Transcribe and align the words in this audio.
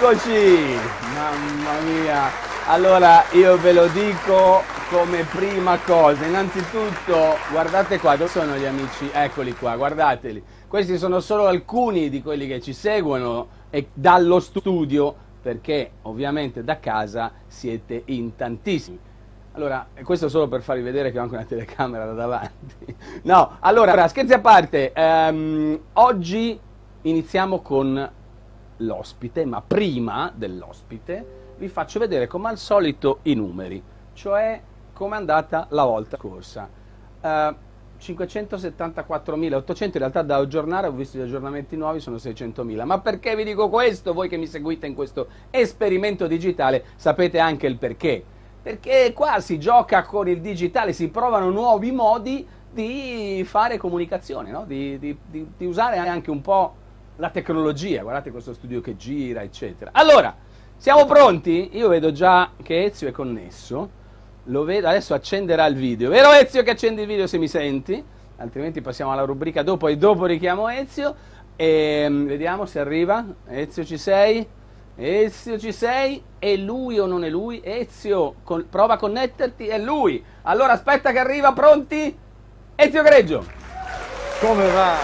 Eccoci! 0.00 0.76
Mamma 1.12 1.80
mia! 1.80 2.30
Allora 2.68 3.24
io 3.32 3.58
ve 3.58 3.72
lo 3.72 3.88
dico 3.88 4.62
come 4.90 5.24
prima 5.24 5.76
cosa. 5.78 6.24
Innanzitutto, 6.24 7.34
guardate 7.50 7.98
qua, 7.98 8.14
dove 8.14 8.30
sono 8.30 8.54
gli 8.54 8.64
amici? 8.64 9.10
Eccoli 9.12 9.56
qua, 9.56 9.74
guardateli. 9.74 10.40
Questi 10.68 10.98
sono 10.98 11.18
solo 11.18 11.48
alcuni 11.48 12.10
di 12.10 12.22
quelli 12.22 12.46
che 12.46 12.60
ci 12.60 12.74
seguono 12.74 13.48
e 13.70 13.88
dallo 13.92 14.38
studio, 14.38 15.12
perché 15.42 15.90
ovviamente 16.02 16.62
da 16.62 16.78
casa 16.78 17.32
siete 17.48 18.02
in 18.04 18.36
tantissimi. 18.36 19.00
Allora, 19.54 19.84
questo 20.04 20.28
solo 20.28 20.46
per 20.46 20.62
farvi 20.62 20.82
vedere 20.82 21.10
che 21.10 21.18
ho 21.18 21.22
anche 21.22 21.34
una 21.34 21.44
telecamera 21.44 22.04
da 22.04 22.12
davanti. 22.12 22.96
No, 23.24 23.56
allora, 23.58 24.06
scherzi 24.06 24.32
a 24.32 24.38
parte, 24.38 24.92
ehm, 24.92 25.80
oggi 25.94 26.56
iniziamo 27.02 27.62
con 27.62 28.12
l'ospite, 28.78 29.44
ma 29.44 29.62
prima 29.62 30.32
dell'ospite 30.34 31.54
vi 31.58 31.68
faccio 31.68 31.98
vedere 31.98 32.26
come 32.26 32.48
al 32.48 32.58
solito 32.58 33.18
i 33.22 33.34
numeri, 33.34 33.82
cioè 34.12 34.60
come 34.92 35.16
è 35.16 35.18
andata 35.18 35.66
la 35.70 35.84
volta 35.84 36.16
scorsa. 36.16 36.68
Uh, 37.20 37.66
574.800, 38.00 39.84
in 39.84 39.90
realtà 39.94 40.22
da 40.22 40.36
aggiornare 40.36 40.86
ho 40.86 40.92
visto 40.92 41.18
gli 41.18 41.22
aggiornamenti 41.22 41.76
nuovi, 41.76 42.00
sono 42.00 42.16
600.000. 42.16 42.84
Ma 42.84 43.00
perché 43.00 43.34
vi 43.34 43.44
dico 43.44 43.68
questo? 43.68 44.14
Voi 44.14 44.28
che 44.28 44.36
mi 44.36 44.46
seguite 44.46 44.86
in 44.86 44.94
questo 44.94 45.26
esperimento 45.50 46.26
digitale 46.26 46.84
sapete 46.96 47.38
anche 47.38 47.66
il 47.66 47.76
perché. 47.76 48.24
Perché 48.62 49.12
qua 49.14 49.40
si 49.40 49.58
gioca 49.58 50.04
con 50.04 50.28
il 50.28 50.40
digitale, 50.40 50.92
si 50.92 51.08
provano 51.08 51.50
nuovi 51.50 51.90
modi 51.90 52.46
di 52.70 53.42
fare 53.44 53.78
comunicazione, 53.78 54.50
no? 54.50 54.64
di, 54.64 54.98
di, 54.98 55.18
di, 55.26 55.46
di 55.56 55.66
usare 55.66 55.96
anche 55.96 56.30
un 56.30 56.40
po' 56.40 56.74
la 57.18 57.30
tecnologia, 57.30 58.02
guardate 58.02 58.30
questo 58.30 58.54
studio 58.54 58.80
che 58.80 58.96
gira, 58.96 59.42
eccetera. 59.42 59.90
Allora, 59.92 60.34
siamo 60.76 61.04
pronti? 61.04 61.70
Io 61.72 61.88
vedo 61.88 62.12
già 62.12 62.50
che 62.62 62.84
Ezio 62.84 63.08
è 63.08 63.10
connesso, 63.10 63.90
lo 64.44 64.64
vedo, 64.64 64.86
adesso 64.88 65.14
accenderà 65.14 65.66
il 65.66 65.74
video. 65.74 66.10
Vero 66.10 66.30
Ezio 66.32 66.62
che 66.62 66.70
accendi 66.70 67.02
il 67.02 67.06
video 67.08 67.26
se 67.26 67.38
mi 67.38 67.48
senti? 67.48 68.02
Altrimenti 68.36 68.80
passiamo 68.80 69.10
alla 69.10 69.24
rubrica 69.24 69.62
dopo 69.62 69.88
e 69.88 69.96
dopo 69.96 70.26
richiamo 70.26 70.68
Ezio 70.68 71.14
e 71.56 72.06
um, 72.08 72.26
vediamo 72.26 72.66
se 72.66 72.78
arriva. 72.78 73.24
Ezio 73.48 73.84
ci 73.84 73.98
sei? 73.98 74.46
Ezio 74.94 75.58
ci 75.58 75.72
sei? 75.72 76.22
È 76.38 76.54
lui 76.54 77.00
o 77.00 77.06
non 77.06 77.24
è 77.24 77.28
lui? 77.28 77.60
Ezio, 77.64 78.36
con, 78.44 78.68
prova 78.70 78.94
a 78.94 78.96
connetterti, 78.96 79.66
è 79.66 79.78
lui. 79.78 80.24
Allora 80.42 80.74
aspetta 80.74 81.10
che 81.10 81.18
arriva, 81.18 81.52
pronti? 81.52 82.16
Ezio 82.76 83.02
Greggio. 83.02 83.44
Come 84.38 84.70
va? 84.70 84.94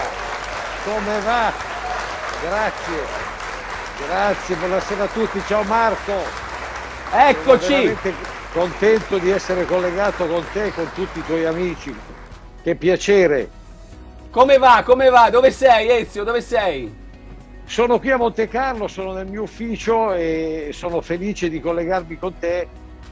Come 0.85 1.19
va? 1.19 1.74
Grazie, 2.47 3.01
grazie, 4.05 4.55
buonasera 4.57 5.03
a 5.05 5.07
tutti, 5.07 5.41
ciao 5.47 5.63
Marco. 5.63 6.13
Eccoci. 7.11 7.97
Contento 8.53 9.17
di 9.17 9.31
essere 9.31 9.65
collegato 9.65 10.27
con 10.27 10.45
te 10.53 10.65
e 10.65 10.71
con 10.71 10.87
tutti 10.93 11.17
i 11.17 11.25
tuoi 11.25 11.45
amici. 11.45 11.93
Che 12.61 12.75
piacere. 12.75 13.49
Come 14.29 14.59
va? 14.59 14.83
Come 14.85 15.09
va? 15.09 15.31
Dove 15.31 15.49
sei 15.49 15.89
Ezio? 15.89 16.23
Dove 16.23 16.41
sei? 16.41 16.95
Sono 17.65 17.97
qui 17.97 18.11
a 18.11 18.17
Monte 18.17 18.47
Carlo, 18.47 18.87
sono 18.87 19.13
nel 19.13 19.25
mio 19.25 19.41
ufficio 19.41 20.13
e 20.13 20.69
sono 20.71 21.01
felice 21.01 21.49
di 21.49 21.59
collegarmi 21.59 22.19
con 22.19 22.37
te. 22.37 22.67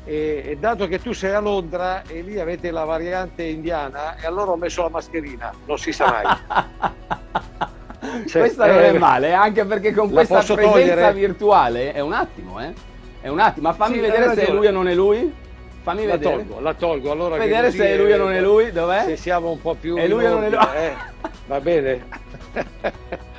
E, 0.06 0.44
e 0.46 0.58
dato 0.60 0.86
che 0.86 1.02
tu 1.02 1.12
sei 1.12 1.34
a 1.34 1.40
Londra 1.40 2.04
e 2.04 2.22
lì 2.22 2.40
avete 2.40 2.70
la 2.70 2.84
variante 2.84 3.42
indiana, 3.42 4.16
e 4.16 4.28
allora 4.28 4.52
ho 4.52 4.58
messo 4.58 4.84
la 4.84 4.90
mascherina, 4.90 5.52
non 5.66 5.80
si 5.80 5.92
sa 5.92 6.08
mai. 6.08 7.72
Cioè, 8.28 8.42
questa 8.42 8.68
non 8.68 8.80
è 8.80 8.98
male, 8.98 9.34
anche 9.34 9.66
perché 9.66 9.94
con 9.94 10.10
questa 10.10 10.40
presenza 10.40 10.72
togliere? 10.72 11.14
virtuale 11.14 11.94
è 11.94 12.00
un 12.00 12.14
attimo, 12.14 12.60
eh? 12.60 12.74
È 13.22 13.28
un 13.30 13.40
attimo, 13.40 13.70
ma 13.70 13.74
fammi 13.74 13.96
sì, 13.96 14.00
vedere 14.02 14.34
se 14.34 14.46
è 14.48 14.52
lui 14.52 14.68
o 14.68 14.72
non 14.72 14.88
è 14.88 14.94
lui. 14.94 15.34
Fammi 15.82 16.06
la 16.06 16.18
vedere. 16.18 16.36
Tolgo, 16.36 16.60
la 16.62 16.74
tolgo, 16.74 17.12
allora 17.12 17.38
vedere 17.38 17.72
se 17.72 17.86
è 17.86 17.98
lui 17.98 18.12
o 18.12 18.18
non 18.18 18.32
è 18.32 18.42
lui, 18.42 18.72
dov'è? 18.72 19.04
Se 19.06 19.18
siamo 19.18 19.52
un 19.52 19.62
po' 19.62 19.76
più 19.76 19.96
È 19.98 20.08
lui 20.08 20.26
o 20.26 20.30
non 20.30 20.44
è 20.44 20.50
lui? 20.50 20.60
Eh, 20.76 20.94
va 21.48 21.60
bene. 21.60 22.06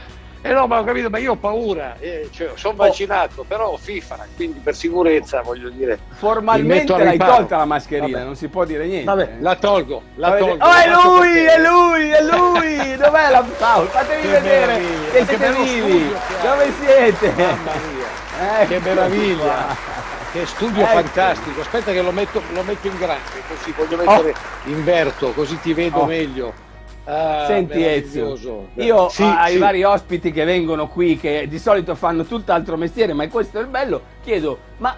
Eh 0.47 0.53
no, 0.53 0.67
ma 0.67 0.79
ho 0.79 0.85
capito, 0.85 1.09
ma 1.09 1.17
io 1.17 1.33
ho 1.33 1.37
paura, 1.37 1.97
eh, 1.99 2.29
cioè, 2.31 2.51
sono 2.57 2.75
oh. 2.75 2.77
vaccinato, 2.77 3.47
però 3.49 3.69
ho 3.69 3.77
FIFA, 3.79 4.27
quindi 4.37 4.59
per 4.59 4.77
sicurezza 4.77 5.41
voglio 5.41 5.71
dire. 5.71 5.99
Formalmente 6.11 6.95
l'hai 6.99 7.17
tolta 7.17 7.57
la 7.57 7.65
mascherina, 7.65 8.09
Vabbè. 8.09 8.25
non 8.25 8.37
si 8.37 8.49
può 8.49 8.67
dire 8.67 8.85
niente. 8.85 9.07
Vabbè, 9.07 9.37
la 9.41 9.57
tolgo, 9.57 10.03
la 10.17 10.29
Vabbè. 10.29 10.41
tolgo. 10.41 10.65
Oh, 10.67 10.73
è 10.75 10.91
lui, 10.91 11.45
è 11.45 11.59
lui, 11.59 12.11
è 12.11 12.21
lui! 12.29 12.97
Dov'è 12.99 13.31
la 13.31 13.43
Paolo? 13.57 13.89
Fatemi 13.89 14.21
che 14.21 14.29
vedere 14.29 14.83
che 15.13 15.25
siete 15.25 15.53
vivi! 15.53 16.13
Dove 16.43 16.73
siete? 16.79 17.33
Mamma 17.37 17.73
mia! 17.73 18.61
Eh, 18.61 18.67
che 18.67 18.79
meraviglia! 18.81 19.93
Che 20.35 20.47
studio 20.47 20.83
ecco. 20.83 20.95
fantastico! 20.95 21.61
Aspetta 21.61 21.93
che 21.93 22.03
lo 22.03 22.11
metto, 22.11 22.43
lo 22.53 22.63
metto 22.65 22.89
in 22.89 22.99
grande, 22.99 23.41
così 23.47 23.73
voglio 23.75 23.97
mettere 23.97 24.31
oh. 24.31 24.69
in 24.69 24.83
verto, 24.83 25.33
così 25.33 25.59
ti 25.61 25.73
vedo 25.73 26.01
oh. 26.01 26.07
meglio. 26.07 26.53
Ah, 27.07 27.45
Senti 27.47 27.85
Ezio, 27.85 28.71
io 28.77 29.09
sì, 29.11 29.23
ai 29.23 29.53
sì. 29.53 29.59
vari 29.59 29.85
ospiti 29.85 30.33
che 30.33 30.45
vengono 30.45 30.89
qui, 30.89 31.19
che 31.19 31.47
di 31.49 31.59
solito 31.59 31.95
fanno 31.95 32.25
tutt'altro 32.25 32.79
mestiere, 32.79 33.13
ma 33.13 33.29
questo 33.29 33.59
è 33.59 33.61
il 33.61 33.67
bello, 33.67 34.01
chiedo, 34.23 34.59
ma 34.79 34.97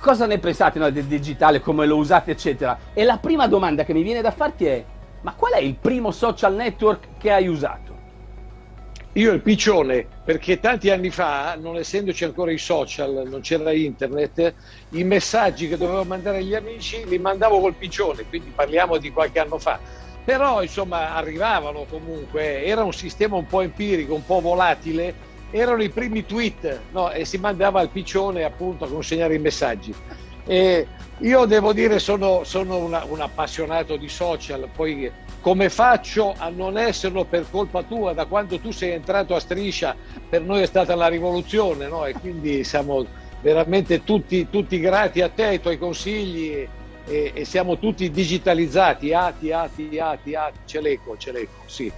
cosa 0.00 0.24
ne 0.24 0.38
pensate 0.38 0.78
no, 0.78 0.88
del 0.90 1.04
digitale, 1.04 1.60
come 1.60 1.84
lo 1.84 1.96
usate, 1.96 2.30
eccetera? 2.30 2.78
E 2.94 3.04
la 3.04 3.18
prima 3.18 3.46
domanda 3.48 3.84
che 3.84 3.92
mi 3.92 4.02
viene 4.02 4.22
da 4.22 4.30
farti 4.30 4.64
è, 4.64 4.82
ma 5.20 5.34
qual 5.34 5.52
è 5.52 5.58
il 5.58 5.74
primo 5.74 6.10
social 6.10 6.54
network 6.54 7.18
che 7.18 7.30
hai 7.30 7.46
usato? 7.48 7.90
Io 9.16 9.30
il 9.32 9.42
piccione, 9.42 10.06
perché 10.24 10.58
tanti 10.58 10.88
anni 10.88 11.10
fa, 11.10 11.54
non 11.60 11.76
essendoci 11.76 12.24
ancora 12.24 12.50
i 12.50 12.56
social, 12.56 13.24
non 13.28 13.42
c'era 13.42 13.72
internet, 13.72 14.54
i 14.92 15.04
messaggi 15.04 15.68
che 15.68 15.76
dovevo 15.76 16.04
mandare 16.04 16.38
agli 16.38 16.54
amici 16.54 17.06
li 17.06 17.18
mandavo 17.18 17.60
col 17.60 17.74
piccione, 17.74 18.24
quindi 18.26 18.50
parliamo 18.54 18.96
di 18.96 19.10
qualche 19.12 19.38
anno 19.38 19.58
fa 19.58 19.78
però 20.24 20.62
insomma 20.62 21.14
arrivavano 21.14 21.84
comunque, 21.88 22.64
era 22.64 22.84
un 22.84 22.92
sistema 22.92 23.36
un 23.36 23.46
po' 23.46 23.60
empirico, 23.60 24.14
un 24.14 24.24
po' 24.24 24.40
volatile, 24.40 25.30
erano 25.50 25.82
i 25.82 25.90
primi 25.90 26.24
tweet 26.24 26.80
no? 26.92 27.10
e 27.10 27.24
si 27.24 27.38
mandava 27.38 27.80
al 27.80 27.90
piccione 27.90 28.44
appunto 28.44 28.84
a 28.84 28.88
consegnare 28.88 29.34
i 29.34 29.38
messaggi. 29.38 29.94
E 30.44 30.86
io 31.18 31.44
devo 31.44 31.72
dire 31.72 31.98
sono, 31.98 32.42
sono 32.44 32.78
una, 32.78 33.04
un 33.04 33.20
appassionato 33.20 33.96
di 33.96 34.08
social, 34.08 34.68
poi 34.74 35.10
come 35.40 35.68
faccio 35.68 36.34
a 36.36 36.48
non 36.48 36.78
esserlo 36.78 37.24
per 37.24 37.46
colpa 37.50 37.82
tua? 37.82 38.12
Da 38.12 38.26
quando 38.26 38.58
tu 38.58 38.70
sei 38.70 38.92
entrato 38.92 39.34
a 39.34 39.40
striscia 39.40 39.94
per 40.28 40.42
noi 40.42 40.62
è 40.62 40.66
stata 40.66 40.94
la 40.94 41.08
rivoluzione 41.08 41.86
no? 41.86 42.06
e 42.06 42.12
quindi 42.14 42.64
siamo 42.64 43.04
veramente 43.40 44.04
tutti, 44.04 44.48
tutti 44.48 44.78
grati 44.78 45.20
a 45.20 45.28
te, 45.28 45.44
ai 45.44 45.60
tuoi 45.60 45.78
consigli 45.78 46.66
e, 47.04 47.32
e 47.34 47.44
siamo 47.44 47.78
tutti 47.78 48.10
digitalizzati, 48.10 49.12
ati, 49.12 49.52
ati, 49.52 49.98
ati, 49.98 50.34
ati, 50.34 50.58
ce 50.64 50.80
l'eco, 50.80 51.16
ce 51.16 51.32
l'eco, 51.32 51.62
sì. 51.66 51.92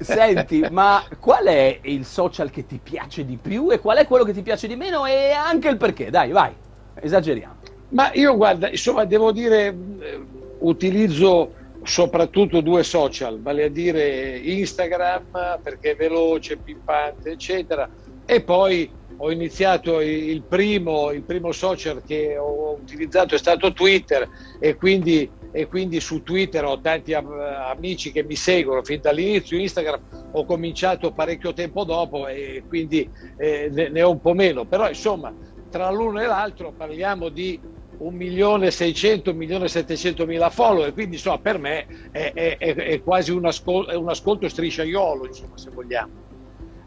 Senti, 0.00 0.64
ma 0.70 1.04
qual 1.20 1.46
è 1.46 1.78
il 1.82 2.04
social 2.04 2.50
che 2.50 2.66
ti 2.66 2.80
piace 2.82 3.24
di 3.24 3.36
più 3.36 3.70
e 3.70 3.78
qual 3.78 3.98
è 3.98 4.06
quello 4.06 4.24
che 4.24 4.32
ti 4.32 4.42
piace 4.42 4.66
di 4.66 4.76
meno 4.76 5.06
e 5.06 5.30
anche 5.30 5.68
il 5.68 5.76
perché? 5.76 6.10
Dai, 6.10 6.30
vai, 6.30 6.52
esageriamo. 6.94 7.56
Ma 7.90 8.10
io 8.14 8.36
guarda, 8.36 8.70
insomma, 8.70 9.04
devo 9.04 9.32
dire, 9.32 9.66
eh, 9.66 10.20
utilizzo 10.60 11.52
soprattutto 11.82 12.60
due 12.60 12.82
social, 12.84 13.40
vale 13.40 13.64
a 13.64 13.68
dire 13.68 14.36
Instagram 14.38 15.60
perché 15.62 15.92
è 15.92 15.96
veloce, 15.96 16.56
pimpante, 16.56 17.30
eccetera, 17.30 17.88
e 18.24 18.40
poi 18.40 18.90
ho 19.16 19.30
iniziato 19.30 20.00
il 20.00 20.42
primo, 20.42 21.10
il 21.10 21.22
primo 21.22 21.52
social 21.52 22.02
che 22.04 22.36
ho 22.36 22.72
utilizzato 22.72 23.34
è 23.34 23.38
stato 23.38 23.72
Twitter 23.72 24.28
e 24.58 24.74
quindi, 24.76 25.30
e 25.50 25.66
quindi 25.66 26.00
su 26.00 26.22
Twitter 26.22 26.64
ho 26.64 26.80
tanti 26.80 27.14
amici 27.14 28.12
che 28.12 28.22
mi 28.24 28.36
seguono 28.36 28.82
fin 28.82 29.00
dall'inizio, 29.00 29.58
Instagram 29.58 30.30
ho 30.32 30.44
cominciato 30.44 31.12
parecchio 31.12 31.52
tempo 31.52 31.84
dopo 31.84 32.26
e 32.26 32.64
quindi 32.66 33.08
eh, 33.36 33.68
ne, 33.70 33.88
ne 33.88 34.02
ho 34.02 34.10
un 34.10 34.20
po' 34.20 34.34
meno, 34.34 34.64
però 34.64 34.88
insomma 34.88 35.34
tra 35.70 35.90
l'uno 35.90 36.20
e 36.20 36.26
l'altro 36.26 36.72
parliamo 36.72 37.28
di 37.28 37.58
1.600.000, 37.98 39.32
1.700.000 39.32 40.50
follower, 40.50 40.92
quindi 40.92 41.16
insomma 41.16 41.38
per 41.38 41.58
me 41.58 41.86
è, 42.10 42.32
è, 42.32 42.56
è 42.56 43.02
quasi 43.02 43.30
un 43.30 43.46
ascolto, 43.46 43.98
un 43.98 44.08
ascolto 44.08 44.48
strisciaiolo, 44.48 45.26
insomma, 45.26 45.56
se 45.56 45.70
vogliamo. 45.70 46.30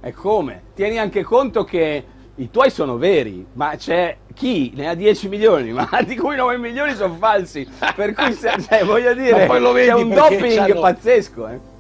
E 0.02 0.12
come? 0.12 0.66
Tieni 0.76 1.00
anche 1.00 1.24
conto 1.24 1.64
che 1.64 2.04
i 2.38 2.50
tuoi 2.52 2.70
sono 2.70 2.98
veri, 2.98 3.46
ma 3.54 3.76
c'è 3.78 4.18
chi 4.34 4.74
ne 4.76 4.90
ha 4.90 4.94
10 4.94 5.30
milioni, 5.30 5.72
ma 5.72 5.88
di 6.06 6.18
cui 6.18 6.36
9 6.36 6.58
milioni 6.58 6.94
sono 6.94 7.16
falsi. 7.16 7.68
Per 7.96 8.14
cui, 8.14 8.34
se, 8.34 8.54
cioè, 8.62 8.84
voglio 8.84 9.14
dire, 9.14 9.48
c'è 9.48 9.94
un 9.94 10.10
doping 10.10 10.80
pazzesco. 10.80 11.48
Eh. 11.48 11.74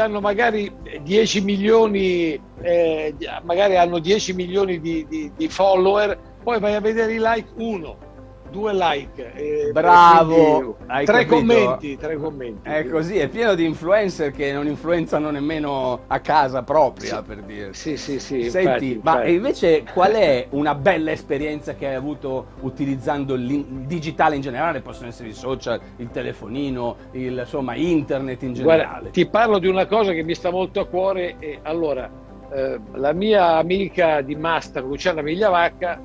Hanno 0.00 0.20
magari 0.20 0.72
10 1.02 1.40
milioni, 1.40 2.40
eh, 2.62 3.14
magari 3.42 3.76
hanno 3.76 3.98
10 3.98 4.34
milioni 4.34 4.80
di, 4.80 5.04
di, 5.08 5.32
di, 5.36 5.48
follower, 5.48 6.16
poi 6.44 6.60
vai 6.60 6.74
a 6.76 6.80
vedere 6.80 7.14
i 7.14 7.18
like 7.18 7.48
1. 7.56 7.96
Due 8.50 8.74
like. 8.74 9.32
Eh, 9.34 9.70
Bravo! 9.72 10.76
Tre 10.86 11.04
capito? 11.04 11.34
commenti, 11.34 11.96
tre 11.96 12.16
commenti. 12.16 12.68
È 12.68 12.86
così, 12.88 13.18
è 13.18 13.28
pieno 13.28 13.54
di 13.54 13.64
influencer 13.64 14.32
che 14.32 14.52
non 14.52 14.66
influenzano 14.66 15.30
nemmeno 15.30 16.00
a 16.06 16.20
casa 16.20 16.62
propria, 16.62 17.16
sì, 17.16 17.22
per 17.26 17.42
dire. 17.42 17.72
Sì, 17.72 17.96
sì, 17.96 18.18
sì. 18.18 18.50
Senti, 18.50 18.92
infatti, 18.92 19.00
ma 19.02 19.12
infatti. 19.12 19.32
invece 19.32 19.84
qual 19.92 20.12
è 20.12 20.46
una 20.50 20.74
bella 20.74 21.12
esperienza 21.12 21.74
che 21.74 21.86
hai 21.86 21.94
avuto 21.94 22.48
utilizzando 22.60 23.34
il 23.34 23.64
digitale 23.86 24.34
in 24.34 24.42
generale? 24.42 24.80
Possono 24.80 25.08
essere 25.08 25.28
i 25.28 25.34
social, 25.34 25.80
il 25.96 26.10
telefonino, 26.10 26.96
il, 27.12 27.38
insomma, 27.38 27.74
internet 27.74 28.42
in 28.42 28.54
generale. 28.54 28.84
Guarda, 28.84 29.10
ti 29.10 29.26
parlo 29.26 29.58
di 29.58 29.68
una 29.68 29.86
cosa 29.86 30.12
che 30.12 30.22
mi 30.22 30.34
sta 30.34 30.50
molto 30.50 30.80
a 30.80 30.86
cuore. 30.86 31.36
E, 31.38 31.60
allora, 31.62 32.10
eh, 32.52 32.80
la 32.94 33.12
mia 33.12 33.56
amica 33.56 34.20
di 34.22 34.34
Masta, 34.34 34.80
Luciana 34.80 35.22
Migliavacca, 35.22 36.00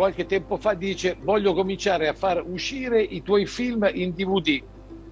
qualche 0.00 0.24
tempo 0.24 0.56
fa 0.56 0.72
dice 0.72 1.18
voglio 1.20 1.52
cominciare 1.52 2.08
a 2.08 2.14
far 2.14 2.42
uscire 2.46 3.02
i 3.02 3.22
tuoi 3.22 3.44
film 3.44 3.86
in 3.92 4.14
DVD. 4.14 4.62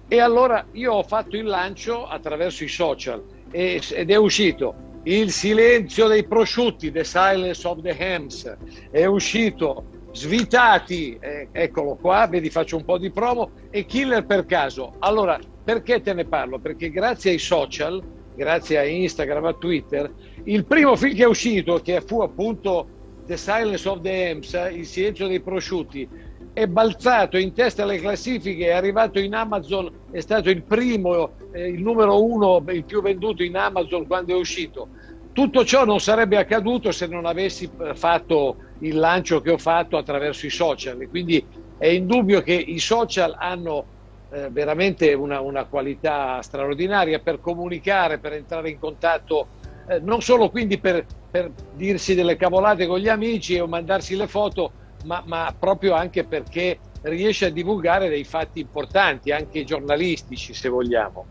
E 0.07 0.19
allora 0.19 0.65
io 0.71 0.93
ho 0.93 1.03
fatto 1.03 1.37
il 1.37 1.45
lancio 1.45 2.07
attraverso 2.07 2.63
i 2.63 2.67
social 2.67 3.23
ed 3.51 4.09
è 4.09 4.15
uscito 4.15 4.87
Il 5.03 5.31
silenzio 5.31 6.07
dei 6.07 6.25
prosciutti, 6.25 6.91
The 6.91 7.03
Silence 7.03 7.67
of 7.67 7.81
the 7.81 7.95
Hams, 7.95 8.57
è 8.89 9.05
uscito 9.05 9.85
Svitati, 10.11 11.19
eh, 11.19 11.49
eccolo 11.51 11.95
qua, 11.95 12.25
vedi 12.25 12.49
faccio 12.49 12.75
un 12.75 12.83
po' 12.83 12.97
di 12.97 13.11
promo, 13.11 13.51
e 13.69 13.85
Killer 13.85 14.25
per 14.25 14.47
caso. 14.47 14.93
Allora, 14.97 15.39
perché 15.63 16.01
te 16.01 16.15
ne 16.15 16.25
parlo? 16.25 16.57
Perché 16.57 16.89
grazie 16.89 17.29
ai 17.29 17.37
social, 17.37 18.01
grazie 18.35 18.79
a 18.79 18.85
Instagram, 18.85 19.45
a 19.45 19.53
Twitter, 19.53 20.11
il 20.45 20.65
primo 20.65 20.95
film 20.95 21.13
che 21.13 21.23
è 21.23 21.27
uscito, 21.27 21.79
che 21.79 22.01
fu 22.01 22.21
appunto 22.21 22.97
The 23.29 23.37
Silence 23.37 23.87
of 23.87 24.01
the 24.01 24.31
Hams, 24.31 24.53
Il 24.73 24.87
silenzio 24.87 25.27
dei 25.27 25.39
prosciutti, 25.39 26.09
è 26.51 26.65
balzato 26.65 27.37
in 27.37 27.53
testa 27.53 27.83
alle 27.83 27.99
classifiche, 27.99 28.65
è 28.65 28.71
arrivato 28.71 29.19
in 29.19 29.35
Amazon, 29.35 29.87
è 30.09 30.19
stato 30.19 30.49
il 30.49 30.63
primo, 30.63 31.33
eh, 31.51 31.67
il 31.67 31.79
numero 31.79 32.23
uno, 32.23 32.63
il 32.69 32.85
più 32.85 33.03
venduto 33.03 33.43
in 33.43 33.55
Amazon 33.55 34.07
quando 34.07 34.33
è 34.33 34.35
uscito. 34.35 34.87
Tutto 35.31 35.63
ciò 35.63 35.85
non 35.85 35.99
sarebbe 35.99 36.37
accaduto 36.37 36.91
se 36.91 37.05
non 37.05 37.27
avessi 37.27 37.69
eh, 37.79 37.93
fatto 37.93 38.55
il 38.79 38.97
lancio 38.97 39.41
che 39.41 39.51
ho 39.51 39.59
fatto 39.59 39.95
attraverso 39.95 40.47
i 40.47 40.49
social. 40.49 41.07
Quindi 41.07 41.45
è 41.77 41.85
indubbio 41.85 42.41
che 42.41 42.53
i 42.55 42.79
social 42.79 43.35
hanno 43.37 43.85
eh, 44.31 44.49
veramente 44.49 45.13
una, 45.13 45.39
una, 45.39 45.65
qualità 45.65 46.41
straordinaria 46.41 47.19
per 47.19 47.39
comunicare, 47.39 48.17
per 48.17 48.33
entrare 48.33 48.71
in 48.71 48.79
contatto, 48.79 49.49
eh, 49.87 49.99
non 49.99 50.19
solo 50.23 50.49
quindi 50.49 50.79
per 50.79 51.05
per 51.29 51.51
dirsi 51.75 52.15
delle 52.15 52.35
cavolate 52.35 52.87
con 52.87 52.99
gli 52.99 53.07
amici 53.07 53.59
o 53.59 53.67
mandarsi 53.67 54.15
le 54.15 54.27
foto, 54.27 54.71
ma, 55.05 55.23
ma 55.25 55.53
proprio 55.57 55.93
anche 55.93 56.23
perché 56.23 56.79
riesce 57.03 57.45
a 57.45 57.49
divulgare 57.49 58.09
dei 58.09 58.23
fatti 58.23 58.59
importanti, 58.59 59.31
anche 59.31 59.63
giornalistici 59.63 60.53
se 60.53 60.69
vogliamo. 60.69 61.25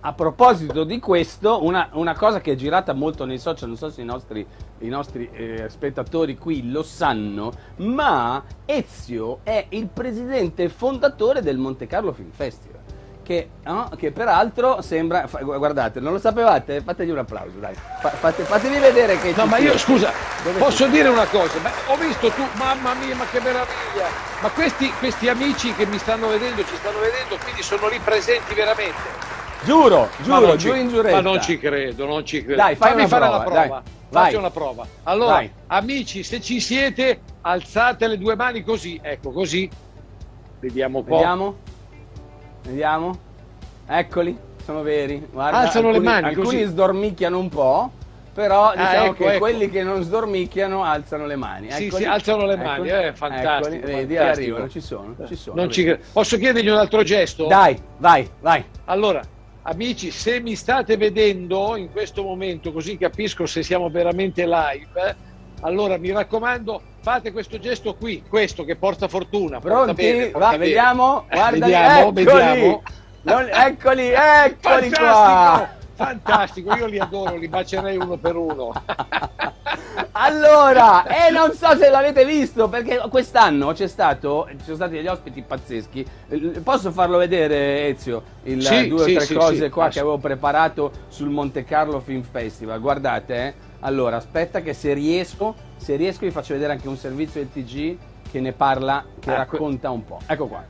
A 0.00 0.12
proposito 0.12 0.84
di 0.84 1.00
questo, 1.00 1.64
una, 1.64 1.90
una, 1.94 2.14
cosa 2.14 2.40
che 2.40 2.52
è 2.52 2.54
girata 2.54 2.92
molto 2.92 3.24
nei 3.24 3.38
social, 3.38 3.68
non 3.68 3.76
so 3.76 3.90
se 3.90 4.00
i 4.00 4.04
nostri, 4.04 4.46
i 4.78 4.88
nostri 4.88 5.28
eh, 5.32 5.68
spettatori 5.68 6.38
qui 6.38 6.70
lo 6.70 6.84
sanno, 6.84 7.52
ma 7.78 8.42
Ezio 8.64 9.40
è 9.42 9.66
il 9.70 9.88
presidente 9.88 10.68
fondatore 10.68 11.42
del 11.42 11.58
Monte 11.58 11.88
Carlo 11.88 12.12
Film 12.12 12.30
Festival 12.30 12.77
che, 13.28 13.50
no? 13.64 13.90
che 13.98 14.10
peraltro 14.10 14.80
sembra, 14.80 15.28
guardate, 15.42 16.00
non 16.00 16.12
lo 16.14 16.18
sapevate? 16.18 16.80
Fategli 16.80 17.10
un 17.10 17.18
applauso, 17.18 17.58
dai, 17.58 17.74
fa, 17.74 18.08
fate, 18.08 18.42
fatevi 18.44 18.78
vedere 18.78 19.20
che... 19.20 19.34
No, 19.36 19.44
ma 19.44 19.58
io 19.58 19.76
scusa, 19.76 20.10
Dove 20.42 20.58
posso 20.58 20.84
sei? 20.84 20.90
dire 20.90 21.08
una 21.08 21.26
cosa, 21.26 21.58
ma 21.58 21.70
ho 21.88 21.96
visto 21.96 22.30
tu, 22.30 22.42
mamma 22.54 22.94
mia, 22.94 23.14
ma 23.16 23.26
che 23.26 23.38
meraviglia, 23.40 24.06
ma 24.40 24.48
questi, 24.48 24.90
questi 24.92 25.28
amici 25.28 25.74
che 25.74 25.84
mi 25.84 25.98
stanno 25.98 26.28
vedendo, 26.28 26.64
ci 26.64 26.74
stanno 26.76 27.00
vedendo, 27.00 27.36
quindi 27.42 27.62
sono 27.62 27.88
lì 27.88 27.98
presenti 28.02 28.54
veramente. 28.54 29.26
Giuro, 29.64 30.08
giuro, 30.22 30.56
giuro 30.56 30.76
in 30.76 30.88
giuretta. 30.88 31.16
Ma 31.16 31.20
non 31.20 31.42
ci 31.42 31.58
credo, 31.58 32.06
non 32.06 32.24
ci 32.24 32.42
credo. 32.42 32.62
Dai, 32.62 32.76
fammi 32.76 33.06
fare 33.06 33.26
prova, 33.26 33.36
la 33.36 33.44
prova. 33.44 33.82
Dai. 34.08 34.24
Faccio 34.24 34.38
una 34.38 34.50
prova. 34.50 34.86
Allora, 35.02 35.32
Vai. 35.32 35.52
amici, 35.66 36.22
se 36.22 36.40
ci 36.40 36.60
siete, 36.60 37.20
alzate 37.42 38.06
le 38.06 38.16
due 38.16 38.34
mani 38.36 38.62
così, 38.62 38.98
ecco, 39.02 39.32
così. 39.32 39.68
Vediamo 40.60 41.00
un 41.00 41.04
po'. 41.04 41.16
Vediamo. 41.16 41.56
Vediamo. 42.62 43.18
Eccoli, 43.86 44.36
sono 44.64 44.82
veri. 44.82 45.26
Guarda, 45.30 45.58
Alzano 45.58 45.88
alcuni, 45.88 46.04
le 46.04 46.10
mani. 46.10 46.26
Alcuni 46.28 46.46
così. 46.46 46.64
sdormicchiano 46.64 47.38
un 47.38 47.48
po'. 47.48 47.90
Però 48.38 48.68
ah, 48.68 48.76
diciamo 48.76 49.04
ecco, 49.06 49.14
che 49.14 49.30
ecco. 49.30 49.38
quelli 49.38 49.68
che 49.68 49.82
non 49.82 50.02
sdormicchiano 50.02 50.84
alzano 50.84 51.26
le 51.26 51.34
mani. 51.34 51.66
Eccoli. 51.66 51.90
Sì, 51.90 51.96
sì, 51.96 52.04
alzano 52.04 52.46
le 52.46 52.56
mani, 52.56 52.88
Eccoli. 52.88 53.06
eh, 53.06 53.12
fantastico. 53.12 53.74
Eccoli, 53.74 53.92
vedi, 53.94 54.16
arrivano, 54.16 54.68
ci 54.68 54.80
sono. 54.80 55.16
Ci 55.26 55.34
sono 55.34 55.68
ci 55.68 55.98
Posso 56.12 56.36
chiedergli 56.36 56.68
un 56.68 56.76
altro 56.76 57.02
gesto? 57.02 57.46
Dai, 57.46 57.76
vai, 57.96 58.30
vai. 58.40 58.64
Allora, 58.84 59.22
amici, 59.62 60.12
se 60.12 60.38
mi 60.38 60.54
state 60.54 60.96
vedendo 60.96 61.74
in 61.74 61.90
questo 61.90 62.22
momento, 62.22 62.70
così 62.70 62.96
capisco 62.96 63.44
se 63.44 63.64
siamo 63.64 63.90
veramente 63.90 64.46
live, 64.46 65.16
allora 65.62 65.98
mi 65.98 66.12
raccomando, 66.12 66.80
fate 67.08 67.32
questo 67.32 67.58
gesto 67.58 67.94
qui, 67.94 68.22
questo 68.28 68.66
che 68.66 68.76
porta 68.76 69.08
fortuna. 69.08 69.60
Pronti? 69.60 69.86
Porta 69.86 69.92
bene, 69.94 70.26
porta 70.26 70.38
Va, 70.38 70.50
bene. 70.50 70.64
vediamo, 70.64 71.24
guarda, 71.30 71.56
eh, 71.56 71.58
vediamo, 71.58 72.08
eccoli. 72.08 72.24
vediamo. 72.24 72.82
Non, 73.22 73.48
eccoli, 73.50 74.08
eccoli 74.12 74.90
Fantastico. 74.90 75.00
qua. 75.00 75.76
Fantastico, 75.94 76.76
io 76.76 76.86
li 76.86 76.98
adoro, 76.98 77.36
li 77.36 77.48
bacerei 77.48 77.96
uno 77.96 78.18
per 78.18 78.36
uno. 78.36 78.72
allora, 80.12 81.06
e 81.06 81.28
eh, 81.28 81.30
non 81.30 81.54
so 81.54 81.76
se 81.76 81.88
l'avete 81.88 82.26
visto 82.26 82.68
perché 82.68 83.02
quest'anno 83.08 83.72
c'è 83.72 83.88
stato, 83.88 84.46
ci 84.50 84.62
sono 84.62 84.76
stati 84.76 84.92
degli 84.92 85.08
ospiti 85.08 85.40
pazzeschi. 85.40 86.06
Posso 86.62 86.92
farlo 86.92 87.16
vedere, 87.16 87.88
Ezio? 87.88 88.22
Il 88.42 88.62
sì, 88.62 88.86
due 88.86 89.00
o 89.00 89.04
sì, 89.06 89.14
tre 89.14 89.24
sì, 89.24 89.34
cose 89.34 89.70
qua 89.70 89.88
che 89.88 89.98
avevo 89.98 90.18
preparato 90.18 90.92
sul 91.08 91.30
Monte 91.30 91.64
Carlo 91.64 92.00
Film 92.00 92.22
Festival. 92.22 92.78
Guardate, 92.78 93.34
eh. 93.34 93.54
Allora, 93.80 94.16
aspetta 94.16 94.60
che 94.60 94.72
se 94.72 94.92
riesco, 94.92 95.54
se 95.76 95.96
riesco 95.96 96.24
vi 96.24 96.32
faccio 96.32 96.54
vedere 96.54 96.72
anche 96.72 96.88
un 96.88 96.96
servizio 96.96 97.40
del 97.40 97.50
TG 97.50 97.96
che 98.30 98.40
ne 98.40 98.52
parla, 98.52 99.04
che 99.20 99.30
ecco. 99.30 99.38
racconta 99.38 99.90
un 99.90 100.04
po'. 100.04 100.18
Ecco 100.26 100.46
qua. 100.46 100.64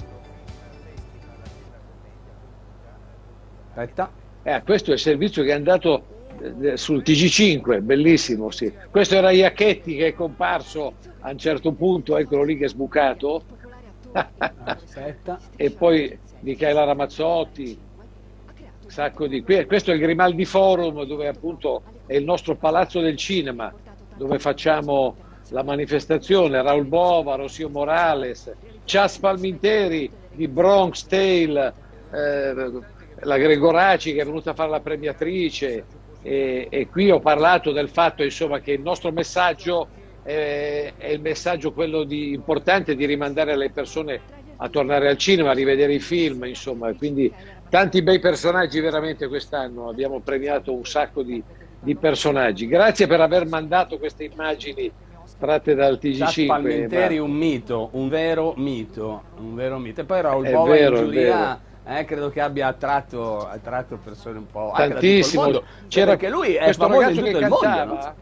Aspetta. 3.69 4.11
Eh, 4.43 4.62
questo 4.65 4.91
è 4.91 4.95
il 4.95 5.00
servizio 5.00 5.43
che 5.43 5.50
è 5.50 5.55
andato 5.55 6.17
eh, 6.61 6.77
sul 6.77 7.03
TG5, 7.05 7.81
bellissimo, 7.83 8.50
sì. 8.50 8.73
Questo 8.91 9.15
era 9.15 9.31
Iacchetti 9.31 9.97
che 9.97 10.09
è 10.09 10.15
comparso 10.15 10.95
a 11.21 11.31
un 11.31 11.38
certo 11.38 11.73
punto, 11.73 12.17
eccolo 12.17 12.43
lì 12.43 12.57
che 12.57 12.67
è 12.67 12.69
sbucato. 12.69 13.43
Aspetta. 14.12 15.38
e 15.57 15.71
poi 15.71 16.19
Michela 16.41 16.85
Ramazzotti, 16.85 17.79
sacco 18.87 19.27
di... 19.27 19.43
Questo 19.43 19.91
è 19.91 19.95
il 19.95 20.00
Grimaldi 20.00 20.45
Forum 20.45 21.05
dove 21.05 21.29
appunto 21.29 21.83
è 22.09 22.17
il 22.17 22.25
nostro 22.25 22.57
palazzo 22.57 23.00
del 23.00 23.17
cinema, 23.17 23.73
dove 24.17 24.38
facciamo 24.38 25.15
la 25.50 25.62
manifestazione, 25.62 26.62
Raul 26.62 26.87
Bova, 26.87 27.37
Rossio 27.37 27.69
Morales, 27.69 28.50
Chas 28.85 29.19
Palminteri 29.19 30.11
di 30.33 30.49
Bronx 30.49 31.05
Tale, 31.05 31.73
eh, 32.11 32.71
la 33.21 33.37
Gregoraci 33.37 34.15
che 34.15 34.23
è 34.23 34.25
venuta 34.25 34.50
a 34.50 34.55
fare 34.55 34.71
la 34.71 34.81
premiatrice. 34.81 35.85
E, 36.23 36.67
e 36.71 36.88
qui 36.88 37.11
ho 37.11 37.21
parlato 37.21 37.73
del 37.73 37.91
fatto 37.91 38.23
insomma, 38.23 38.61
che 38.61 38.73
il 38.73 38.81
nostro 38.81 39.12
messaggio 39.12 39.88
è, 40.23 40.93
è 40.97 41.09
il 41.09 41.21
messaggio 41.21 41.73
quello 41.73 42.05
di, 42.05 42.33
importante 42.33 42.97
di 42.97 43.05
rimandare 43.05 43.55
le 43.55 43.71
persone 43.71 44.21
a 44.57 44.69
tornare 44.69 45.09
al 45.09 45.19
cinema, 45.19 45.50
a 45.50 45.55
rivedere 45.55 45.95
i 45.95 46.00
film, 46.00 46.45
insomma, 46.45 46.93
quindi 46.95 47.33
tanti 47.69 48.03
bei 48.03 48.19
personaggi 48.19 48.81
veramente 48.81 49.29
quest'anno, 49.29 49.88
abbiamo 49.88 50.21
premiato 50.21 50.75
un 50.75 50.85
sacco 50.85 51.23
di, 51.23 51.43
di 51.81 51.95
personaggi. 51.97 52.67
Grazie 52.67 53.07
per 53.07 53.21
aver 53.21 53.47
mandato 53.47 53.99
queste 53.99 54.25
immagini 54.25 54.91
tratte 55.39 55.75
dal 55.75 55.99
TG5. 56.01 56.47
Palmenteri 56.47 57.19
ma... 57.19 57.25
un 57.25 57.31
mito, 57.31 57.89
un 57.93 58.09
vero 58.09 58.55
mito, 58.57 59.23
un 59.39 59.55
vero 59.55 59.79
mito. 59.79 60.01
E 60.01 60.05
poi 60.05 60.21
Raul 60.21 60.51
Bova 60.51 60.77
in 60.77 60.95
giuria 60.95 61.61
eh, 61.85 62.05
credo 62.05 62.29
che 62.29 62.41
abbia 62.41 62.67
attratto, 62.67 63.47
attratto 63.47 63.99
persone 64.03 64.39
un 64.39 64.47
po' 64.47 64.73
tantissimo. 64.75 65.63
C'era 65.87 66.13
anche 66.13 66.29
lui 66.29 66.55
è 66.55 66.73
famoso 66.73 67.09
in 67.09 67.17
tutto 67.17 67.29
il 67.29 67.39
cantava, 67.39 67.85
mondo. 67.85 67.95
No? 67.95 68.15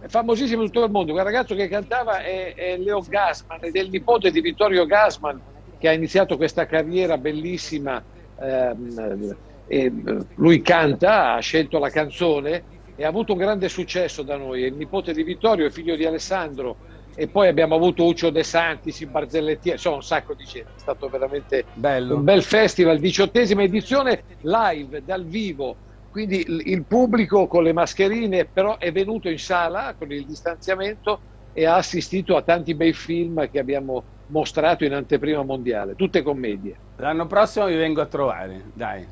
È 0.00 0.06
famosissimo 0.06 0.62
in 0.62 0.70
tutto 0.70 0.84
il 0.84 0.90
mondo. 0.90 1.12
Quel 1.12 1.24
ragazzo 1.24 1.54
che 1.54 1.68
cantava 1.68 2.22
è, 2.22 2.54
è 2.54 2.76
Leo 2.78 3.04
Gassman, 3.06 3.58
è 3.60 3.70
del 3.70 3.88
nipote 3.90 4.30
di 4.30 4.40
Vittorio 4.40 4.86
Gassman, 4.86 5.40
che 5.78 5.88
ha 5.88 5.92
iniziato 5.92 6.36
questa 6.36 6.66
carriera 6.66 7.18
bellissima. 7.18 8.02
Ehm, 8.40 9.36
e 9.70 9.92
lui 10.36 10.62
canta, 10.62 11.34
ha 11.34 11.40
scelto 11.40 11.78
la 11.78 11.90
canzone 11.90 12.62
e 12.98 13.04
ha 13.04 13.08
avuto 13.08 13.32
un 13.32 13.38
grande 13.38 13.68
successo 13.68 14.24
da 14.24 14.36
noi. 14.36 14.64
È 14.64 14.66
il 14.66 14.74
nipote 14.74 15.12
di 15.12 15.22
Vittorio, 15.22 15.66
è 15.66 15.70
figlio 15.70 15.94
di 15.94 16.04
Alessandro 16.04 16.78
e 17.14 17.28
poi 17.28 17.46
abbiamo 17.46 17.76
avuto 17.76 18.04
Uccio 18.04 18.30
De 18.30 18.42
Santis, 18.42 19.04
Barzellettieri, 19.04 19.76
insomma 19.76 19.96
un 19.96 20.02
sacco 20.02 20.34
di 20.34 20.42
gente, 20.44 20.70
è 20.74 20.80
stato 20.80 21.08
veramente 21.08 21.64
Bello. 21.74 22.16
un 22.16 22.24
bel 22.24 22.42
festival, 22.42 22.98
diciottesima 22.98 23.62
edizione 23.62 24.24
live, 24.40 25.04
dal 25.04 25.24
vivo, 25.24 25.76
quindi 26.10 26.44
il 26.48 26.84
pubblico 26.86 27.46
con 27.46 27.62
le 27.62 27.72
mascherine 27.72 28.46
però 28.46 28.78
è 28.78 28.90
venuto 28.90 29.28
in 29.28 29.38
sala 29.38 29.94
con 29.96 30.10
il 30.10 30.26
distanziamento 30.26 31.20
e 31.52 31.66
ha 31.66 31.76
assistito 31.76 32.36
a 32.36 32.42
tanti 32.42 32.74
bei 32.74 32.92
film 32.92 33.48
che 33.48 33.60
abbiamo 33.60 34.02
mostrato 34.26 34.84
in 34.84 34.92
anteprima 34.92 35.44
mondiale, 35.44 35.94
tutte 35.94 36.22
commedie. 36.22 36.76
L'anno 36.96 37.28
prossimo 37.28 37.66
vi 37.66 37.76
vengo 37.76 38.00
a 38.00 38.06
trovare, 38.06 38.64
dai. 38.74 39.06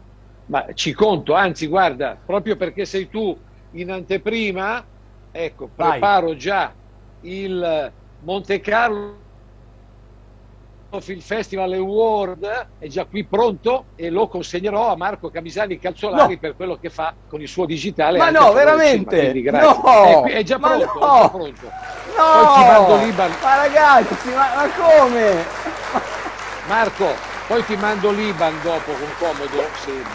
Ma 0.46 0.66
ci 0.74 0.92
conto, 0.92 1.34
anzi 1.34 1.66
guarda, 1.66 2.20
proprio 2.24 2.56
perché 2.56 2.84
sei 2.84 3.08
tu 3.08 3.36
in 3.80 3.90
anteprima, 3.90 4.84
ecco, 5.30 5.70
Vai. 5.74 5.90
preparo 5.90 6.36
già 6.36 6.72
il 7.20 7.92
Monte 8.22 8.60
Carlo 8.60 9.24
Film 10.98 11.20
Festival 11.20 11.72
Award, 11.74 12.68
è 12.78 12.86
già 12.86 13.04
qui 13.04 13.24
pronto 13.24 13.86
e 13.96 14.08
lo 14.08 14.28
consegnerò 14.28 14.90
a 14.90 14.96
Marco 14.96 15.28
Camisani 15.28 15.78
Calzolari 15.78 16.34
No. 16.34 16.38
per 16.38 16.56
quello 16.56 16.76
che 16.76 16.88
fa 16.88 17.12
con 17.28 17.40
il 17.42 17.48
suo 17.48 17.66
digitale. 17.66 18.16
Ma 18.16 18.30
no, 18.30 18.52
veramente? 18.52 19.32
grazie. 19.42 19.82
No! 19.82 20.24
È, 20.24 20.32
è 20.32 20.42
già 20.42 20.58
Ma 20.58 20.68
pronto, 20.68 20.98
no! 20.98 21.24
è 21.26 21.30
pronto. 21.30 21.70
No! 22.16 23.32
Ma 23.42 23.56
ragazzi, 23.56 24.28
ma, 24.30 24.54
ma 24.54 24.68
come? 24.70 25.44
Marco, 26.66 27.06
poi 27.46 27.64
ti 27.64 27.76
mando 27.76 28.10
l'Iban 28.10 28.54
dopo 28.62 28.92
con 28.92 29.08
comodo 29.18 29.64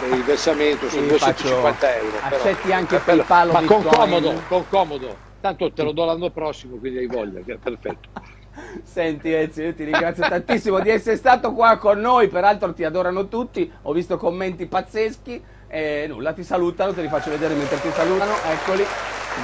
per 0.00 0.12
il 0.18 0.22
versamento 0.24 0.88
sono 0.88 1.02
Sì, 1.02 1.08
250 1.08 1.96
euro. 1.96 2.16
però. 2.28 2.36
accetti 2.36 2.72
anche 2.72 2.96
Eh, 2.96 3.00
però- 3.00 3.16
PayPal 3.24 3.48
o 3.48 3.52
Ma 3.52 3.62
con 3.62 3.82
comodo, 3.84 4.42
con 4.48 4.68
comodo. 4.68 5.16
Tanto 5.40 5.72
te 5.72 5.82
lo 5.82 5.92
do 5.92 6.04
l'anno 6.04 6.30
prossimo, 6.30 6.76
quindi 6.76 6.98
hai 6.98 7.06
voglia, 7.06 7.40
perfetto. 7.60 8.08
Senti 8.84 9.32
Ezio, 9.32 9.64
io 9.64 9.74
ti 9.74 9.84
ringrazio 9.84 10.28
tantissimo 10.28 10.78
di 10.80 10.90
essere 10.90 11.16
stato 11.16 11.52
qua 11.52 11.78
con 11.78 11.98
noi, 12.00 12.28
peraltro 12.28 12.72
ti 12.74 12.84
adorano 12.84 13.26
tutti, 13.26 13.70
ho 13.82 13.92
visto 13.92 14.18
commenti 14.18 14.66
pazzeschi 14.66 15.42
e 15.68 16.04
nulla, 16.06 16.32
ti 16.34 16.44
salutano, 16.44 16.92
te 16.92 17.00
li 17.00 17.08
faccio 17.08 17.30
vedere 17.30 17.54
mentre 17.54 17.80
ti 17.80 17.90
salutano, 17.92 18.34
eccoli. 18.50 18.84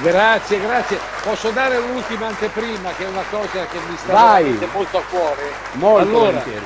Grazie, 0.03 0.61
grazie. 0.61 0.99
Posso 1.23 1.49
dare 1.49 1.77
un'ultima 1.77 2.27
anteprima 2.27 2.91
che 2.91 3.05
è 3.05 3.07
una 3.09 3.23
cosa 3.29 3.65
che 3.65 3.79
mi 3.89 3.97
sta 3.97 4.39
molto 4.71 4.97
a 4.99 5.01
cuore? 5.09 5.41
Molto 5.73 5.99
allora, 6.07 6.25
volentieri. 6.27 6.65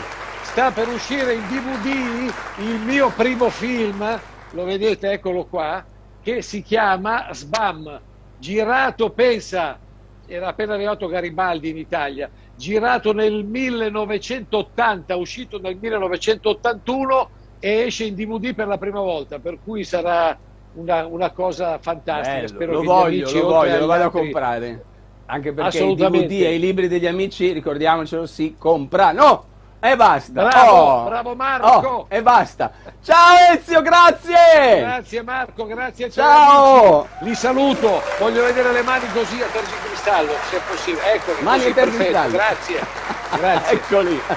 Sta 0.53 0.69
per 0.69 0.87
uscire 0.87 1.33
in 1.33 1.41
DVD 1.47 2.31
il 2.59 2.79
mio 2.85 3.09
primo 3.09 3.49
film, 3.49 4.21
lo 4.51 4.63
vedete, 4.63 5.09
eccolo 5.09 5.45
qua, 5.45 5.83
che 6.21 6.43
si 6.43 6.61
chiama 6.61 7.27
Sbam, 7.31 7.99
girato, 8.37 9.09
pensa, 9.09 9.79
era 10.27 10.49
appena 10.49 10.75
arrivato 10.75 11.07
Garibaldi 11.07 11.69
in 11.69 11.77
Italia, 11.77 12.29
girato 12.55 13.13
nel 13.13 13.43
1980, 13.43 15.15
uscito 15.15 15.59
nel 15.59 15.75
1981 15.81 17.29
e 17.59 17.71
esce 17.87 18.03
in 18.03 18.13
DVD 18.13 18.53
per 18.53 18.67
la 18.67 18.77
prima 18.77 18.99
volta, 18.99 19.39
per 19.39 19.57
cui 19.63 19.83
sarà 19.83 20.37
una, 20.73 21.07
una 21.07 21.31
cosa 21.31 21.79
fantastica. 21.79 22.35
Bello, 22.35 22.47
Spero 22.47 22.71
lo 22.73 22.77
che 22.77 22.83
gli 22.83 22.87
voglio, 22.87 23.23
amici, 23.23 23.39
lo 23.39 23.47
voglio, 23.47 23.79
lo 23.79 23.85
vado 23.87 24.01
a 24.01 24.05
altri- 24.05 24.19
comprare. 24.21 24.85
Anche 25.25 25.51
perché 25.51 25.83
i. 25.83 25.95
DVD 25.95 26.31
e 26.31 26.53
i 26.53 26.59
libri 26.59 26.87
degli 26.87 27.07
amici, 27.07 27.51
ricordiamocelo, 27.53 28.27
si 28.27 28.53
comprano. 28.55 29.45
E 29.85 29.97
basta. 29.97 30.43
Bravo, 30.45 30.71
Oh. 30.71 31.03
bravo 31.03 31.35
Marco. 31.35 31.67
Oh, 31.87 32.05
e 32.07 32.21
basta. 32.21 32.71
Ciao 33.03 33.35
Ezio, 33.51 33.81
grazie. 33.81 34.79
Grazie 34.79 35.21
Marco, 35.23 35.65
grazie. 35.65 36.09
Ciao. 36.09 37.05
Li 37.19 37.35
saluto. 37.35 38.01
Voglio 38.17 38.45
vedere 38.45 38.71
le 38.71 38.81
mani 38.81 39.05
così 39.11 39.41
a 39.41 39.45
tergicristallo, 39.51 40.31
se 40.49 40.55
è 40.55 40.61
possibile. 40.69 41.13
Eccoli, 41.15 41.41
Mani 41.43 41.65
a 41.65 41.73
tergicristallo. 41.73 42.31
Grazie. 42.31 42.79
Grazie. 43.37 43.73
Eccoli. 43.75 44.21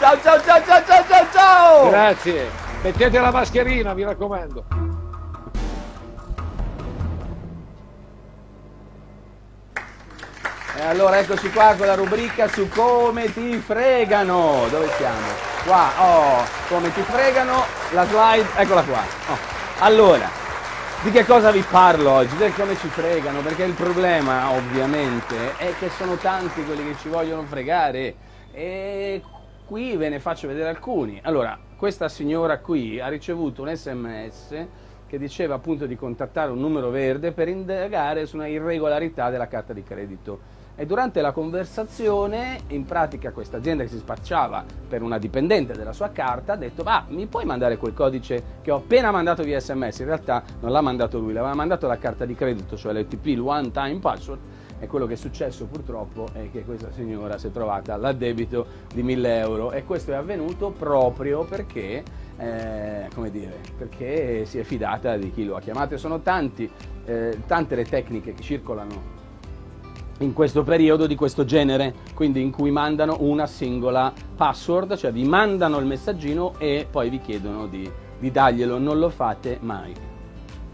ciao 0.00 0.20
ciao 0.20 0.40
ciao 0.42 0.62
ciao 0.64 0.82
ciao 0.84 1.26
ciao. 1.32 1.88
Grazie. 1.88 2.50
Mettete 2.82 3.20
la 3.20 3.30
mascherina, 3.30 3.94
mi 3.94 4.02
raccomando. 4.02 4.64
E 10.74 10.82
allora 10.82 11.18
eccoci 11.18 11.50
qua 11.50 11.74
con 11.76 11.86
la 11.86 11.94
rubrica 11.94 12.48
su 12.48 12.66
come 12.70 13.30
ti 13.30 13.58
fregano. 13.58 14.66
Dove 14.70 14.88
siamo? 14.96 15.26
Qua, 15.66 15.90
oh, 15.98 16.44
come 16.68 16.90
ti 16.94 17.02
fregano, 17.02 17.62
la 17.92 18.06
slide, 18.06 18.48
eccola 18.56 18.82
qua. 18.82 19.02
Oh. 19.28 19.36
Allora, 19.80 20.30
di 21.02 21.10
che 21.10 21.26
cosa 21.26 21.50
vi 21.50 21.62
parlo 21.68 22.10
oggi? 22.10 22.36
Del 22.38 22.54
come 22.54 22.74
ci 22.78 22.88
fregano, 22.88 23.40
perché 23.40 23.64
il 23.64 23.74
problema 23.74 24.50
ovviamente 24.52 25.56
è 25.58 25.74
che 25.78 25.90
sono 25.90 26.16
tanti 26.16 26.64
quelli 26.64 26.90
che 26.90 26.96
ci 26.98 27.10
vogliono 27.10 27.42
fregare 27.42 28.14
e 28.50 29.22
qui 29.66 29.94
ve 29.96 30.08
ne 30.08 30.20
faccio 30.20 30.48
vedere 30.48 30.70
alcuni. 30.70 31.20
Allora, 31.22 31.58
questa 31.76 32.08
signora 32.08 32.60
qui 32.60 32.98
ha 32.98 33.08
ricevuto 33.08 33.60
un 33.60 33.74
sms 33.74 34.66
che 35.06 35.18
diceva 35.18 35.56
appunto 35.56 35.84
di 35.84 35.96
contattare 35.96 36.50
un 36.50 36.58
numero 36.58 36.88
verde 36.88 37.32
per 37.32 37.46
indagare 37.48 38.24
su 38.24 38.36
una 38.36 38.46
irregolarità 38.46 39.28
della 39.28 39.48
carta 39.48 39.74
di 39.74 39.82
credito. 39.82 40.60
E 40.82 40.86
durante 40.86 41.20
la 41.20 41.30
conversazione, 41.30 42.62
in 42.70 42.84
pratica 42.84 43.30
questa 43.30 43.58
azienda 43.58 43.84
che 43.84 43.88
si 43.88 43.98
spacciava 43.98 44.64
per 44.88 45.00
una 45.00 45.16
dipendente 45.16 45.74
della 45.74 45.92
sua 45.92 46.10
carta 46.10 46.54
ha 46.54 46.56
detto 46.56 46.82
ma 46.82 47.04
mi 47.06 47.26
puoi 47.26 47.44
mandare 47.44 47.76
quel 47.76 47.94
codice 47.94 48.42
che 48.62 48.72
ho 48.72 48.78
appena 48.78 49.12
mandato 49.12 49.44
via 49.44 49.60
sms? 49.60 50.00
In 50.00 50.06
realtà 50.06 50.42
non 50.58 50.72
l'ha 50.72 50.80
mandato 50.80 51.20
lui, 51.20 51.32
l'aveva 51.32 51.54
mandato 51.54 51.86
la 51.86 51.98
carta 51.98 52.24
di 52.24 52.34
credito, 52.34 52.76
cioè 52.76 52.92
l'OTP, 52.94 53.26
il 53.26 53.38
one 53.38 53.70
time 53.70 54.00
password, 54.00 54.40
e 54.80 54.88
quello 54.88 55.06
che 55.06 55.12
è 55.12 55.16
successo 55.16 55.66
purtroppo 55.66 56.26
è 56.32 56.50
che 56.50 56.64
questa 56.64 56.90
signora 56.90 57.38
si 57.38 57.46
è 57.46 57.52
trovata 57.52 57.94
l'addebito 57.96 58.66
di 58.92 59.04
1000 59.04 59.38
euro. 59.38 59.70
E 59.70 59.84
questo 59.84 60.10
è 60.10 60.14
avvenuto 60.16 60.70
proprio 60.70 61.44
perché, 61.44 62.02
eh, 62.38 63.08
come 63.14 63.30
dire, 63.30 63.60
perché 63.78 64.44
si 64.46 64.58
è 64.58 64.64
fidata 64.64 65.16
di 65.16 65.30
chi 65.30 65.44
lo 65.44 65.54
ha 65.54 65.60
chiamato. 65.60 65.94
E 65.94 65.98
sono 65.98 66.22
tanti, 66.22 66.68
eh, 67.04 67.38
tante 67.46 67.76
le 67.76 67.84
tecniche 67.84 68.34
che 68.34 68.42
circolano 68.42 69.21
in 70.22 70.32
questo 70.32 70.62
periodo 70.62 71.06
di 71.06 71.14
questo 71.14 71.44
genere, 71.44 71.94
quindi 72.14 72.40
in 72.40 72.50
cui 72.50 72.70
mandano 72.70 73.16
una 73.20 73.46
singola 73.46 74.12
password, 74.36 74.96
cioè 74.96 75.12
vi 75.12 75.24
mandano 75.24 75.78
il 75.78 75.86
messaggino 75.86 76.54
e 76.58 76.86
poi 76.88 77.10
vi 77.10 77.20
chiedono 77.20 77.66
di, 77.66 77.90
di 78.18 78.30
darglielo, 78.30 78.78
non 78.78 78.98
lo 78.98 79.10
fate 79.10 79.58
mai. 79.60 79.92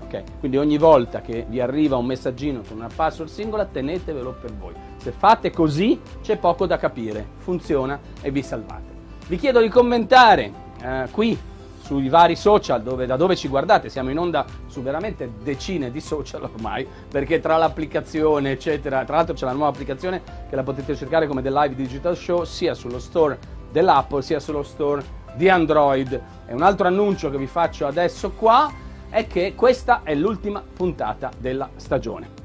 Ok? 0.05 0.23
Quindi 0.39 0.57
ogni 0.57 0.79
volta 0.79 1.21
che 1.21 1.47
vi 1.49 1.61
arriva 1.61 1.97
un 1.97 2.07
messaggino 2.07 2.61
con 2.67 2.77
una 2.77 2.89
password 2.95 3.31
singola, 3.31 3.65
tenetevelo 3.65 4.37
per 4.41 4.53
voi. 4.55 4.75
Se 4.97 5.13
fate 5.13 5.51
così 5.51 5.99
c'è 6.23 6.37
poco 6.39 6.67
da 6.67 6.77
capire, 6.77 7.27
funziona 7.39 7.99
e 8.21 8.31
vi 8.31 8.43
salvate. 8.43 8.97
Vi 9.27 9.37
chiedo 9.37 9.61
di 9.61 9.69
commentare 9.69 10.53
eh, 10.83 11.09
qui 11.11 11.39
sui 11.89 12.11
vari 12.11 12.37
social 12.37 12.83
dove, 12.83 13.07
da 13.07 13.17
dove 13.17 13.35
ci 13.35 13.49
guardate, 13.49 13.89
siamo 13.89 14.11
in 14.11 14.19
onda 14.19 14.45
su 14.67 14.83
veramente 14.83 15.33
decine 15.43 15.91
di 15.91 16.03
social 16.03 16.43
ormai, 16.43 16.87
perché 17.09 17.41
tra 17.41 17.57
l'applicazione 17.57 18.51
eccetera, 18.51 19.07
tra 19.07 19.17
l'altro 19.17 19.35
c'è 19.35 19.47
la 19.47 19.53
nuova 19.53 19.71
applicazione 19.71 20.21
che 20.51 20.55
la 20.55 20.63
potete 20.63 20.95
cercare 20.95 21.27
come 21.27 21.41
The 21.41 21.51
Live 21.51 21.75
Digital 21.75 22.15
Show 22.15 22.45
sia 22.45 22.75
sullo 22.75 22.99
store 22.99 23.39
dell'Apple 23.73 24.21
sia 24.21 24.39
sullo 24.39 24.63
store 24.63 25.03
di 25.35 25.49
Android. 25.49 26.13
E 26.47 26.53
un 26.53 26.61
altro 26.61 26.89
annuncio 26.89 27.31
che 27.31 27.39
vi 27.39 27.47
faccio 27.47 27.87
adesso 27.87 28.33
qua 28.33 28.71
è 29.09 29.27
che 29.27 29.55
questa 29.57 30.03
è 30.03 30.15
l'ultima 30.15 30.63
puntata 30.63 31.31
della 31.39 31.71
stagione. 31.77 32.38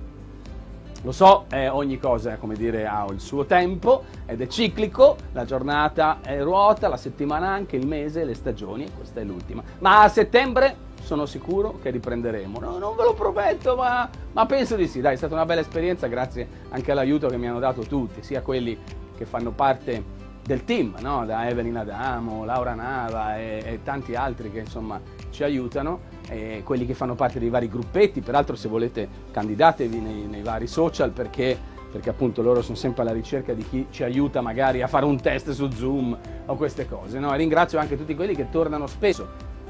Lo 1.04 1.12
so, 1.12 1.46
eh, 1.52 1.68
ogni 1.68 2.00
cosa, 2.00 2.38
come 2.38 2.56
dire, 2.56 2.88
ha 2.88 3.06
il 3.10 3.20
suo 3.20 3.44
tempo 3.46 4.06
ed 4.26 4.40
è 4.40 4.48
ciclico, 4.48 5.18
la 5.34 5.44
giornata 5.44 6.20
è 6.22 6.42
ruota, 6.42 6.88
la 6.88 6.96
settimana 6.96 7.50
anche, 7.50 7.76
il 7.76 7.86
mese, 7.86 8.24
le 8.24 8.34
stagioni, 8.34 8.90
questa 8.96 9.20
è 9.20 9.26
l'ultima. 9.26 9.62
Ma 9.80 10.04
a 10.04 10.08
settembre 10.08 10.92
sono 11.02 11.26
sicuro 11.26 11.78
che 11.82 11.90
riprenderemo. 11.90 12.58
No, 12.58 12.78
non 12.78 12.96
ve 12.96 13.04
lo 13.04 13.14
prometto, 13.14 13.76
ma, 13.76 14.10
ma 14.32 14.46
penso 14.46 14.78
di 14.78 14.88
sì. 14.88 15.02
Dai, 15.02 15.16
è 15.16 15.18
stata 15.18 15.34
una 15.34 15.46
bella 15.46 15.60
esperienza, 15.60 16.08
grazie 16.08 16.48
anche 16.70 16.92
all'aiuto 16.92 17.28
che 17.28 17.36
mi 17.36 17.50
hanno 17.50 17.60
dato 17.60 17.82
tutti, 17.82 18.24
sia 18.24 18.42
quelli 18.42 18.80
che 19.18 19.26
fanno 19.26 19.52
parte 19.52 20.22
del 20.44 20.66
team, 20.66 20.96
no? 21.00 21.26
da 21.26 21.48
Evelyn 21.48 21.78
Adamo, 21.78 22.44
Laura 22.44 22.74
Nava 22.74 23.38
e, 23.38 23.62
e 23.66 23.80
tanti 23.84 24.14
altri 24.16 24.52
che 24.52 24.60
insomma 24.60 25.00
ci 25.30 25.44
aiutano, 25.44 26.12
e 26.30 26.62
quelli 26.64 26.86
che 26.86 26.94
fanno 26.94 27.16
parte 27.16 27.40
dei 27.40 27.50
vari 27.50 27.70
gruppetti, 27.70 28.22
peraltro 28.22 28.56
se 28.56 28.68
volete 28.68 29.08
candidatevi 29.32 30.00
nei, 30.00 30.26
nei 30.26 30.42
vari 30.42 30.68
social 30.68 31.12
perché, 31.12 31.58
perché 31.92 32.10
appunto 32.10 32.42
loro 32.42 32.62
sono 32.62 32.76
sempre 32.76 33.04
alla 33.04 33.14
ricerca 33.14 33.54
di 33.54 33.66
chi 33.68 33.88
ci 33.90 34.04
aiuta 34.04 34.42
magari 34.42 34.82
a 34.82 34.88
fare 34.88 35.06
un 35.06 35.20
test 35.20 35.52
su 35.52 35.70
Zoom 35.72 36.18
o 36.46 36.56
queste 36.56 36.88
cose. 36.88 37.20
No? 37.20 37.34
E 37.34 37.38
ringrazio 37.38 37.80
anche 37.80 37.98
tutti 37.98 38.14
quelli 38.14 38.36
che 38.36 38.50
tornano 38.50 38.86
spesso, 38.88 39.28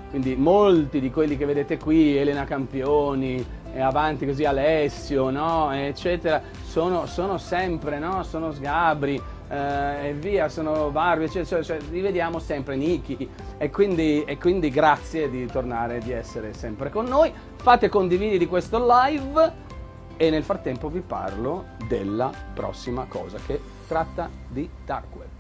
quindi 0.09 0.35
molti 0.35 0.99
di 0.99 1.11
quelli 1.11 1.37
che 1.37 1.45
vedete 1.45 1.77
qui, 1.77 2.17
Elena 2.17 2.45
Campioni, 2.45 3.61
avanti 3.79 4.25
così 4.25 4.45
Alessio, 4.45 5.29
no? 5.29 5.71
eccetera, 5.71 6.41
sono, 6.63 7.05
sono 7.05 7.37
sempre, 7.37 7.99
no? 7.99 8.23
sono 8.23 8.51
sgabri, 8.51 9.21
eh, 9.53 10.07
e 10.07 10.13
via, 10.13 10.49
sono 10.49 10.89
Barbie, 10.89 11.29
cioè, 11.29 11.45
cioè, 11.45 11.63
cioè, 11.63 11.77
li 11.91 12.01
vediamo 12.01 12.39
sempre 12.39 12.75
Niki 12.75 13.29
e 13.57 13.69
quindi, 13.69 14.23
e 14.23 14.37
quindi 14.39 14.71
grazie 14.71 15.29
di 15.29 15.45
tornare, 15.45 15.99
di 15.99 16.11
essere 16.11 16.53
sempre 16.53 16.89
con 16.89 17.05
noi. 17.05 17.31
Fate 17.57 17.87
condividi 17.87 18.39
di 18.39 18.47
questo 18.47 18.83
live 18.83 19.61
e 20.17 20.29
nel 20.31 20.43
frattempo 20.43 20.89
vi 20.89 21.01
parlo 21.01 21.65
della 21.87 22.31
prossima 22.53 23.05
cosa 23.07 23.37
che 23.45 23.61
tratta 23.87 24.27
di 24.47 24.67
dark 24.85 25.15
web. 25.15 25.31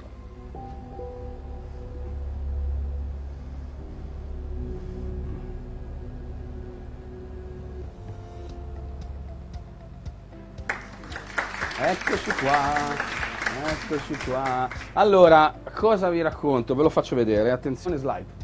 Eccoci 11.75 12.31
qua. 12.39 13.22
Eccoci 13.65 14.13
qua. 14.25 14.67
Allora, 14.91 15.55
cosa 15.73 16.09
vi 16.09 16.21
racconto? 16.21 16.75
Ve 16.75 16.83
lo 16.83 16.89
faccio 16.89 17.15
vedere. 17.15 17.49
Attenzione 17.49 17.95
slide. 17.95 18.41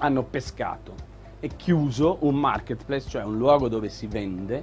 Hanno 0.00 0.22
pescato 0.24 0.92
e 1.40 1.48
chiuso 1.56 2.18
un 2.20 2.34
marketplace, 2.34 3.08
cioè 3.08 3.22
un 3.22 3.38
luogo 3.38 3.68
dove 3.68 3.88
si 3.88 4.06
vende, 4.06 4.62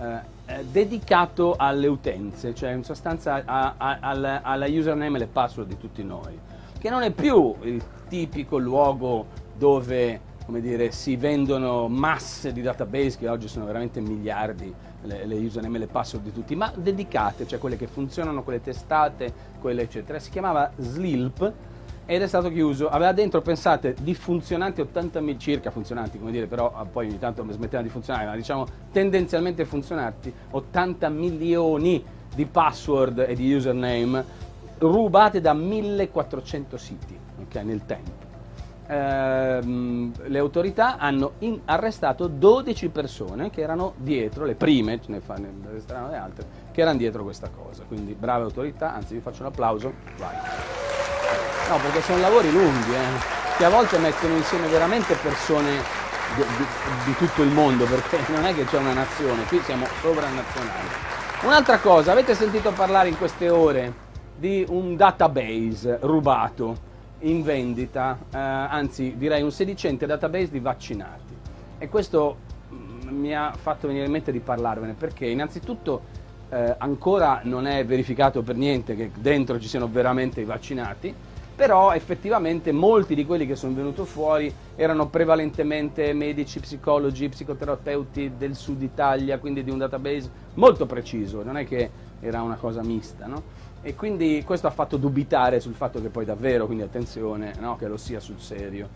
eh, 0.00 0.20
eh 0.46 0.64
dedicato 0.66 1.56
alle 1.58 1.88
utenze, 1.88 2.54
cioè 2.54 2.70
in 2.70 2.84
sostanza 2.84 3.42
a, 3.44 3.74
a, 3.76 3.98
alla, 4.00 4.42
alla 4.42 4.66
username 4.68 5.16
e 5.16 5.20
le 5.20 5.26
password 5.26 5.68
di 5.68 5.76
tutti 5.76 6.04
noi, 6.04 6.38
che 6.78 6.88
non 6.88 7.02
è 7.02 7.10
più 7.10 7.52
il 7.62 7.82
tipico 8.08 8.58
luogo 8.58 9.26
dove 9.56 10.32
come 10.46 10.60
dire, 10.60 10.92
si 10.92 11.16
vendono 11.16 11.88
masse 11.88 12.52
di 12.52 12.60
database 12.60 13.16
che 13.18 13.28
oggi 13.28 13.48
sono 13.48 13.64
veramente 13.64 14.00
miliardi, 14.00 14.72
le, 15.04 15.26
le 15.26 15.36
username 15.36 15.76
e 15.76 15.80
le 15.80 15.86
password 15.86 16.24
di 16.24 16.32
tutti, 16.32 16.54
ma 16.54 16.72
dedicate, 16.74 17.46
cioè 17.46 17.58
quelle 17.58 17.76
che 17.76 17.86
funzionano, 17.86 18.42
quelle 18.42 18.60
testate, 18.60 19.32
quelle 19.60 19.82
eccetera. 19.82 20.18
Si 20.18 20.30
chiamava 20.30 20.70
Slilp 20.76 21.52
ed 22.06 22.22
è 22.22 22.26
stato 22.26 22.50
chiuso. 22.50 22.88
Aveva 22.88 23.12
dentro, 23.12 23.40
pensate, 23.40 23.94
di 24.00 24.14
funzionanti 24.14 24.80
80.000 24.80 25.38
circa 25.38 25.70
funzionanti, 25.70 26.18
come 26.18 26.30
dire, 26.30 26.46
però 26.46 26.72
ah, 26.74 26.84
poi 26.84 27.08
ogni 27.08 27.18
tanto 27.18 27.44
smettevano 27.50 27.82
di 27.82 27.92
funzionare, 27.92 28.26
ma 28.26 28.36
diciamo 28.36 28.66
tendenzialmente 28.92 29.64
funzionanti, 29.64 30.32
80 30.50 31.08
milioni 31.08 32.04
di 32.34 32.46
password 32.46 33.26
e 33.28 33.34
di 33.34 33.54
username 33.54 34.42
rubate 34.78 35.40
da 35.40 35.52
1400 35.52 36.76
siti 36.76 37.16
okay, 37.40 37.64
nel 37.64 37.84
tempo 37.86 38.23
ehm, 38.86 40.12
le 40.26 40.38
autorità 40.38 40.96
hanno 40.98 41.32
in, 41.40 41.60
arrestato 41.64 42.26
12 42.26 42.88
persone 42.88 43.50
che 43.50 43.60
erano 43.60 43.94
dietro, 43.96 44.44
le 44.44 44.54
prime, 44.54 45.00
ce 45.00 45.10
ne, 45.10 45.20
fa, 45.20 45.34
ne 45.34 45.50
resteranno 45.70 46.10
le 46.10 46.16
altre, 46.16 46.46
che 46.72 46.80
erano 46.80 46.98
dietro 46.98 47.22
questa 47.22 47.48
cosa. 47.48 47.84
Quindi 47.86 48.14
brave 48.14 48.44
autorità, 48.44 48.94
anzi 48.94 49.14
vi 49.14 49.20
faccio 49.20 49.42
un 49.42 49.48
applauso, 49.48 49.92
vai. 50.18 50.36
No, 51.68 51.76
perché 51.78 52.02
sono 52.02 52.20
lavori 52.20 52.50
lunghi, 52.52 52.92
eh, 52.92 53.56
che 53.56 53.64
a 53.64 53.70
volte 53.70 53.98
mettono 53.98 54.34
insieme 54.36 54.66
veramente 54.68 55.14
persone 55.14 55.70
di, 56.34 56.42
di, 56.56 56.66
di 57.04 57.16
tutto 57.16 57.42
il 57.42 57.50
mondo, 57.50 57.84
perché 57.84 58.18
non 58.32 58.44
è 58.44 58.54
che 58.54 58.64
c'è 58.64 58.78
una 58.78 58.92
nazione, 58.92 59.44
qui 59.44 59.60
siamo 59.60 59.86
sovranazionali. 60.00 60.88
Un'altra 61.42 61.78
cosa, 61.78 62.12
avete 62.12 62.34
sentito 62.34 62.72
parlare 62.72 63.08
in 63.08 63.18
queste 63.18 63.48
ore 63.48 64.02
di 64.36 64.64
un 64.68 64.96
database 64.96 65.98
rubato? 66.00 66.83
In 67.24 67.42
vendita, 67.42 68.18
eh, 68.30 68.38
anzi 68.38 69.14
direi 69.16 69.42
un 69.42 69.50
sedicente 69.50 70.06
database 70.06 70.50
di 70.50 70.60
vaccinati. 70.60 71.34
E 71.78 71.88
questo 71.88 72.36
mm, 72.72 73.08
mi 73.08 73.34
ha 73.34 73.52
fatto 73.52 73.86
venire 73.86 74.06
in 74.06 74.12
mente 74.12 74.32
di 74.32 74.40
parlarvene 74.40 74.94
perché 74.94 75.26
innanzitutto 75.26 76.22
eh, 76.50 76.74
ancora 76.78 77.40
non 77.44 77.66
è 77.66 77.84
verificato 77.84 78.42
per 78.42 78.56
niente 78.56 78.94
che 78.94 79.10
dentro 79.18 79.58
ci 79.58 79.68
siano 79.68 79.88
veramente 79.88 80.40
i 80.40 80.44
vaccinati, 80.44 81.14
però 81.54 81.92
effettivamente 81.92 82.72
molti 82.72 83.14
di 83.14 83.24
quelli 83.24 83.46
che 83.46 83.54
sono 83.54 83.74
venuti 83.74 84.02
fuori 84.04 84.52
erano 84.74 85.08
prevalentemente 85.08 86.12
medici, 86.12 86.58
psicologi, 86.58 87.28
psicoterapeuti 87.28 88.32
del 88.36 88.56
sud 88.56 88.82
Italia, 88.82 89.38
quindi 89.38 89.62
di 89.62 89.70
un 89.70 89.78
database 89.78 90.30
molto 90.54 90.84
preciso, 90.84 91.44
non 91.44 91.56
è 91.56 91.64
che 91.64 91.90
era 92.20 92.42
una 92.42 92.56
cosa 92.56 92.82
mista. 92.82 93.26
No? 93.26 93.42
E 93.86 93.94
quindi 93.94 94.42
questo 94.46 94.66
ha 94.66 94.70
fatto 94.70 94.96
dubitare 94.96 95.60
sul 95.60 95.74
fatto 95.74 96.00
che 96.00 96.08
poi 96.08 96.24
davvero, 96.24 96.64
quindi 96.64 96.82
attenzione, 96.82 97.52
no, 97.60 97.76
che 97.76 97.86
lo 97.86 97.98
sia 97.98 98.18
sul 98.18 98.40
serio. 98.40 98.88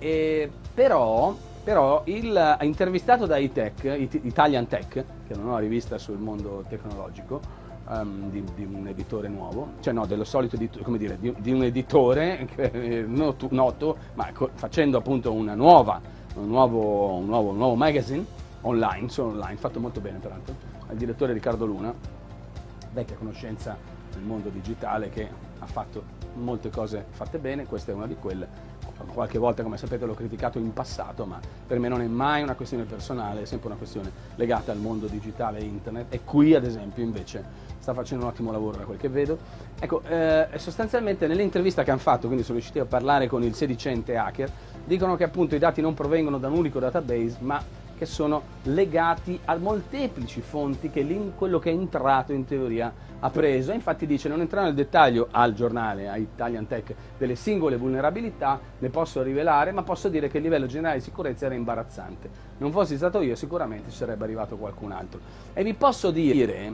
E 0.00 0.50
però, 0.74 1.32
però 1.62 2.02
il 2.06 2.56
intervistato 2.62 3.26
da 3.26 3.36
iTech, 3.36 3.84
Italian 4.22 4.66
Tech, 4.66 4.88
che 4.88 5.04
è 5.28 5.34
una 5.34 5.44
nuova 5.44 5.60
rivista 5.60 5.98
sul 5.98 6.18
mondo 6.18 6.64
tecnologico, 6.68 7.40
um, 7.86 8.28
di, 8.28 8.42
di, 8.56 8.64
un 8.64 8.88
editore 8.88 9.28
nuovo, 9.28 9.74
cioè 9.78 9.92
no, 9.92 10.04
dello 10.04 10.24
solito 10.24 10.56
editore, 10.56 10.82
come 10.82 10.98
dire, 10.98 11.16
di, 11.20 11.32
di 11.38 11.52
un 11.52 11.62
editore 11.62 12.48
noto, 13.06 13.46
noto, 13.52 13.96
ma 14.14 14.32
co- 14.32 14.50
facendo 14.54 14.98
appunto 14.98 15.32
una 15.32 15.54
nuova, 15.54 16.00
un 16.34 16.48
nuovo, 16.48 17.14
un 17.14 17.26
nuovo, 17.26 17.50
un 17.50 17.56
nuovo 17.56 17.74
magazine 17.76 18.24
online, 18.62 19.08
solo 19.10 19.28
online, 19.28 19.58
fatto 19.58 19.78
molto 19.78 20.00
bene 20.00 20.18
peraltro, 20.18 20.56
il 20.90 20.96
direttore 20.96 21.32
Riccardo 21.32 21.66
Luna, 21.66 21.94
vecchia 22.92 23.14
conoscenza 23.14 23.93
nel 24.16 24.24
mondo 24.24 24.48
digitale 24.48 25.10
che 25.10 25.28
ha 25.58 25.66
fatto 25.66 26.22
molte 26.34 26.70
cose 26.70 27.04
fatte 27.10 27.38
bene, 27.38 27.64
questa 27.64 27.92
è 27.92 27.94
una 27.94 28.06
di 28.06 28.16
quelle. 28.16 28.72
Qualche 29.12 29.38
volta, 29.38 29.62
come 29.62 29.76
sapete, 29.76 30.06
l'ho 30.06 30.14
criticato 30.14 30.58
in 30.58 30.72
passato, 30.72 31.26
ma 31.26 31.40
per 31.66 31.78
me 31.78 31.88
non 31.88 32.00
è 32.00 32.06
mai 32.06 32.42
una 32.42 32.54
questione 32.54 32.84
personale, 32.84 33.42
è 33.42 33.44
sempre 33.44 33.68
una 33.68 33.76
questione 33.76 34.10
legata 34.36 34.70
al 34.70 34.78
mondo 34.78 35.06
digitale 35.06 35.58
e 35.58 35.64
internet. 35.64 36.12
E 36.14 36.20
qui, 36.22 36.54
ad 36.54 36.64
esempio, 36.64 37.02
invece, 37.02 37.44
sta 37.78 37.92
facendo 37.92 38.24
un 38.24 38.30
ottimo 38.30 38.52
lavoro 38.52 38.78
da 38.78 38.84
quel 38.84 38.98
che 38.98 39.08
vedo. 39.08 39.38
Ecco, 39.78 40.02
eh, 40.06 40.48
sostanzialmente 40.56 41.26
nell'intervista 41.26 41.82
che 41.82 41.90
hanno 41.90 42.00
fatto, 42.00 42.26
quindi 42.26 42.44
sono 42.44 42.58
riusciti 42.58 42.78
a 42.78 42.84
parlare 42.84 43.26
con 43.26 43.42
il 43.42 43.54
sedicente 43.54 44.16
hacker, 44.16 44.50
dicono 44.84 45.16
che 45.16 45.24
appunto 45.24 45.54
i 45.56 45.58
dati 45.58 45.80
non 45.80 45.94
provengono 45.94 46.38
da 46.38 46.48
un 46.48 46.54
unico 46.54 46.78
database, 46.78 47.36
ma 47.40 47.62
che 47.96 48.06
sono 48.06 48.42
legati 48.64 49.38
a 49.44 49.56
molteplici 49.56 50.40
fonti 50.40 50.90
che 50.90 51.32
quello 51.36 51.58
che 51.58 51.70
è 51.70 51.74
entrato 51.74 52.32
in 52.32 52.44
teoria 52.44 52.92
ha 53.24 53.30
preso. 53.30 53.72
Infatti 53.72 54.06
dice 54.06 54.28
non 54.28 54.40
entrare 54.40 54.66
nel 54.66 54.74
dettaglio 54.74 55.28
al 55.30 55.54
giornale, 55.54 56.08
a 56.08 56.16
Italian 56.16 56.66
Tech, 56.66 56.94
delle 57.16 57.34
singole 57.34 57.76
vulnerabilità, 57.76 58.60
ne 58.78 58.88
posso 58.90 59.22
rivelare, 59.22 59.72
ma 59.72 59.82
posso 59.82 60.08
dire 60.08 60.28
che 60.28 60.36
il 60.36 60.42
livello 60.42 60.66
generale 60.66 60.98
di 60.98 61.04
sicurezza 61.04 61.46
era 61.46 61.54
imbarazzante. 61.54 62.28
Non 62.58 62.70
fossi 62.70 62.96
stato 62.96 63.20
io 63.22 63.34
sicuramente 63.34 63.90
ci 63.90 63.96
sarebbe 63.96 64.24
arrivato 64.24 64.56
qualcun 64.56 64.92
altro. 64.92 65.20
E 65.54 65.64
vi 65.64 65.72
posso 65.72 66.10
dire, 66.10 66.72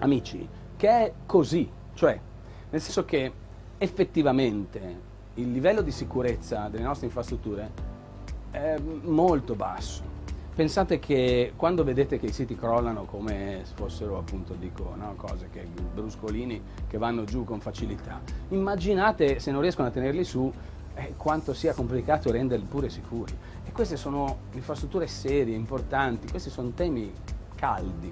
amici, 0.00 0.46
che 0.76 0.88
è 0.88 1.12
così, 1.24 1.68
cioè 1.94 2.20
nel 2.68 2.80
senso 2.80 3.04
che 3.06 3.32
effettivamente 3.78 5.14
il 5.34 5.50
livello 5.50 5.80
di 5.80 5.90
sicurezza 5.90 6.68
delle 6.68 6.84
nostre 6.84 7.06
infrastrutture 7.06 7.70
è 8.50 8.76
molto 9.02 9.54
basso. 9.54 10.15
Pensate 10.56 10.98
che 10.98 11.52
quando 11.54 11.84
vedete 11.84 12.18
che 12.18 12.24
i 12.24 12.32
siti 12.32 12.56
crollano 12.56 13.04
come 13.04 13.60
se 13.64 13.74
fossero 13.74 14.16
appunto 14.16 14.54
dico, 14.54 14.94
no, 14.96 15.12
cose 15.14 15.50
che 15.52 15.68
bruscolini 15.92 16.62
che 16.88 16.96
vanno 16.96 17.24
giù 17.24 17.44
con 17.44 17.60
facilità, 17.60 18.22
immaginate 18.48 19.38
se 19.38 19.50
non 19.50 19.60
riescono 19.60 19.88
a 19.88 19.90
tenerli 19.90 20.24
su 20.24 20.50
eh, 20.94 21.12
quanto 21.18 21.52
sia 21.52 21.74
complicato 21.74 22.30
renderli 22.30 22.64
pure 22.64 22.88
sicuri. 22.88 23.36
E 23.66 23.70
queste 23.70 23.98
sono 23.98 24.38
infrastrutture 24.52 25.06
serie, 25.06 25.54
importanti, 25.54 26.26
questi 26.30 26.48
sono 26.48 26.70
temi 26.70 27.12
caldi, 27.54 28.10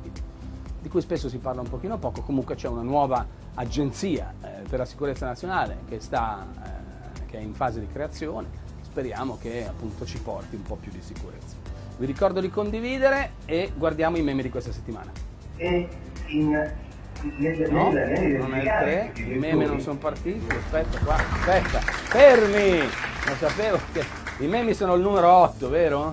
di 0.83 0.88
cui 0.90 1.00
spesso 1.00 1.30
si 1.30 1.38
parla 1.38 1.62
un 1.62 1.70
pochino 1.70 1.96
poco, 1.96 2.20
comunque 2.20 2.57
c'è 2.57 2.68
una 2.68 2.83
nuova 2.83 3.26
agenzia 3.54 4.35
eh, 4.42 4.68
per 4.68 4.80
la 4.80 4.85
sicurezza 4.85 5.24
nazionale 5.24 5.78
che, 5.88 5.98
sta, 5.98 6.46
eh, 6.62 7.24
che 7.24 7.38
è 7.38 7.40
in 7.40 7.54
fase 7.54 7.80
di 7.80 7.87
creazione 7.87 8.48
speriamo 8.83 9.38
che 9.40 9.66
appunto 9.66 10.04
ci 10.04 10.18
porti 10.18 10.57
un 10.57 10.62
po' 10.62 10.76
più 10.76 10.92
di 10.92 11.00
sicurezza. 11.00 11.63
Vi 11.96 12.07
ricordo 12.07 12.40
di 12.40 12.50
condividere 12.50 13.35
e 13.44 13.70
guardiamo 13.76 14.16
i 14.16 14.22
meme 14.22 14.42
di 14.42 14.50
questa 14.50 14.72
settimana. 14.72 15.12
E 15.57 15.88
in, 16.26 16.50
no, 16.50 17.92
non 17.92 17.96
è 17.96 18.59
il 18.59 19.12
3, 19.12 19.12
i 19.16 19.38
meme 19.38 19.66
non 19.66 19.80
sono 19.80 19.98
partiti, 19.98 20.44
aspetta 20.54 20.98
qua, 21.04 21.14
aspetta, 21.14 21.78
fermi! 21.78 22.78
Non 23.26 23.37
sapevo 23.38 23.78
che 23.92 24.04
i 24.40 24.46
meme 24.46 24.74
sono 24.74 24.94
il 24.94 25.02
numero 25.02 25.30
8, 25.30 25.68
vero? 25.68 26.12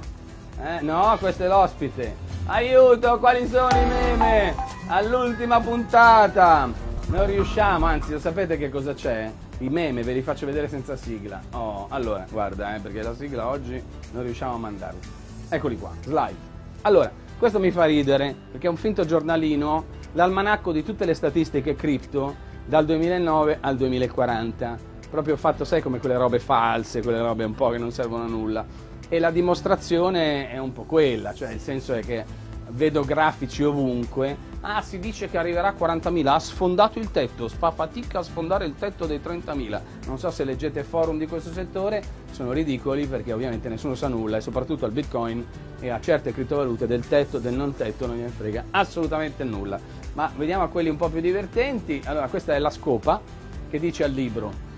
Eh? 0.62 0.82
No, 0.82 1.18
questo 1.20 1.46
è 1.46 1.48
l'ospite. 1.48 2.16
Aiuto, 2.46 3.18
quali 3.18 3.48
sono 3.48 3.70
i 3.70 3.86
meme? 3.86 4.56
All'ultima 4.88 5.60
puntata! 5.60 6.70
Non 7.08 7.26
riusciamo, 7.26 7.88
anzi, 7.88 8.12
lo 8.12 8.20
sapete 8.20 8.58
che 8.58 8.70
cosa 8.70 8.94
c'è? 8.94 9.32
I 9.58 9.70
meme 9.70 10.04
ve 10.04 10.14
li 10.14 10.22
faccio 10.22 10.46
vedere 10.46 10.68
senza 10.68 10.96
sigla. 10.96 11.42
Oh, 11.52 11.88
allora, 11.90 12.26
guarda, 12.30 12.76
eh, 12.76 12.80
perché 12.80 13.02
la 13.02 13.16
sigla 13.16 13.48
oggi 13.48 13.84
non 14.12 14.24
riusciamo 14.24 14.54
a 14.54 14.58
mandarla. 14.58 15.21
Eccoli 15.54 15.78
qua, 15.78 15.92
slide. 16.02 16.50
Allora, 16.84 17.12
questo 17.38 17.60
mi 17.60 17.72
fa 17.72 17.84
ridere 17.84 18.34
perché 18.52 18.68
è 18.68 18.70
un 18.70 18.78
finto 18.78 19.04
giornalino, 19.04 19.84
l'almanacco 20.14 20.72
di 20.72 20.82
tutte 20.82 21.04
le 21.04 21.14
statistiche 21.14 21.76
cripto 21.76 22.34
dal 22.66 22.86
2009 22.86 23.58
al 23.60 23.76
2040. 23.76 24.78
Proprio 25.10 25.36
fatto, 25.36 25.66
sai, 25.66 25.82
come 25.82 26.00
quelle 26.00 26.16
robe 26.16 26.40
false, 26.40 27.02
quelle 27.02 27.20
robe 27.20 27.44
un 27.44 27.54
po' 27.54 27.68
che 27.68 27.78
non 27.78 27.92
servono 27.92 28.24
a 28.24 28.28
nulla. 28.28 28.66
E 29.10 29.20
la 29.20 29.30
dimostrazione 29.30 30.50
è 30.50 30.58
un 30.58 30.72
po' 30.72 30.84
quella, 30.84 31.34
cioè 31.34 31.52
il 31.52 31.60
senso 31.60 31.96
è 31.96 32.00
che 32.00 32.24
vedo 32.70 33.04
grafici 33.04 33.62
ovunque. 33.62 34.38
Ah, 34.64 34.84
si 34.84 35.00
dice 35.00 35.28
che 35.28 35.40
arriverà 35.40 35.70
a 35.70 35.76
40.000, 35.76 36.28
ha 36.28 36.38
sfondato 36.38 37.00
il 37.00 37.10
tetto, 37.10 37.48
fa 37.48 37.72
fatica 37.72 38.20
a 38.20 38.24
sfondare 38.24 38.66
il 38.66 38.76
tetto 38.78 39.08
dei 39.08 39.20
30.000. 39.20 39.82
Non 40.06 40.20
so 40.20 40.30
se 40.30 40.44
leggete 40.44 40.84
forum 40.84 41.18
di 41.18 41.26
questo 41.26 41.52
settore, 41.52 42.04
sono 42.30 42.52
ridicoli 42.52 43.08
perché 43.08 43.34
ovviamente 43.34 43.70
nessuno 43.70 43.96
sa 43.96 44.08
nulla 44.08 44.38
e 44.38 44.42
soprattutto 44.42 44.86
al 44.86 44.92
Bitcoin 44.92 45.44
e 45.80 45.90
a 45.90 46.00
certe 46.00 46.32
criptovalute 46.32 46.86
del 46.86 47.08
tetto, 47.08 47.40
del 47.40 47.56
non 47.56 47.76
tetto 47.76 48.06
non 48.06 48.18
gliene 48.18 48.30
frega 48.30 48.66
assolutamente 48.70 49.44
nulla. 49.44 49.80
Ma 50.14 50.32
vediamo 50.38 50.64
a 50.64 50.68
quelli 50.68 50.90
un 50.90 50.98
po' 50.98 51.10
più 51.10 51.22
divertenti. 51.22 52.00
Allora, 52.06 52.28
questa 52.28 52.54
è 52.54 52.60
la 52.60 52.70
scopa 52.70 53.20
che 53.68 53.80
dice 53.80 54.04
al 54.04 54.12
libro 54.12 54.70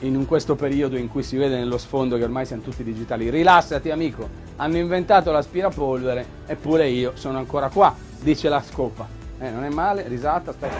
in 0.00 0.26
questo 0.26 0.56
periodo 0.56 0.96
in 0.96 1.08
cui 1.08 1.22
si 1.22 1.36
vede 1.36 1.56
nello 1.56 1.78
sfondo 1.78 2.16
che 2.16 2.24
ormai 2.24 2.46
siamo 2.46 2.62
tutti 2.62 2.82
digitali. 2.82 3.30
Rilassati 3.30 3.90
amico, 3.90 4.28
hanno 4.56 4.76
inventato 4.76 5.30
l'aspirapolvere 5.30 6.26
eppure 6.46 6.88
io 6.88 7.12
sono 7.14 7.38
ancora 7.38 7.68
qua, 7.68 7.94
dice 8.20 8.48
la 8.48 8.60
scopa. 8.60 9.19
Eh, 9.42 9.48
non 9.48 9.64
è 9.64 9.70
male, 9.70 10.06
risata, 10.06 10.50
aspetta. 10.50 10.76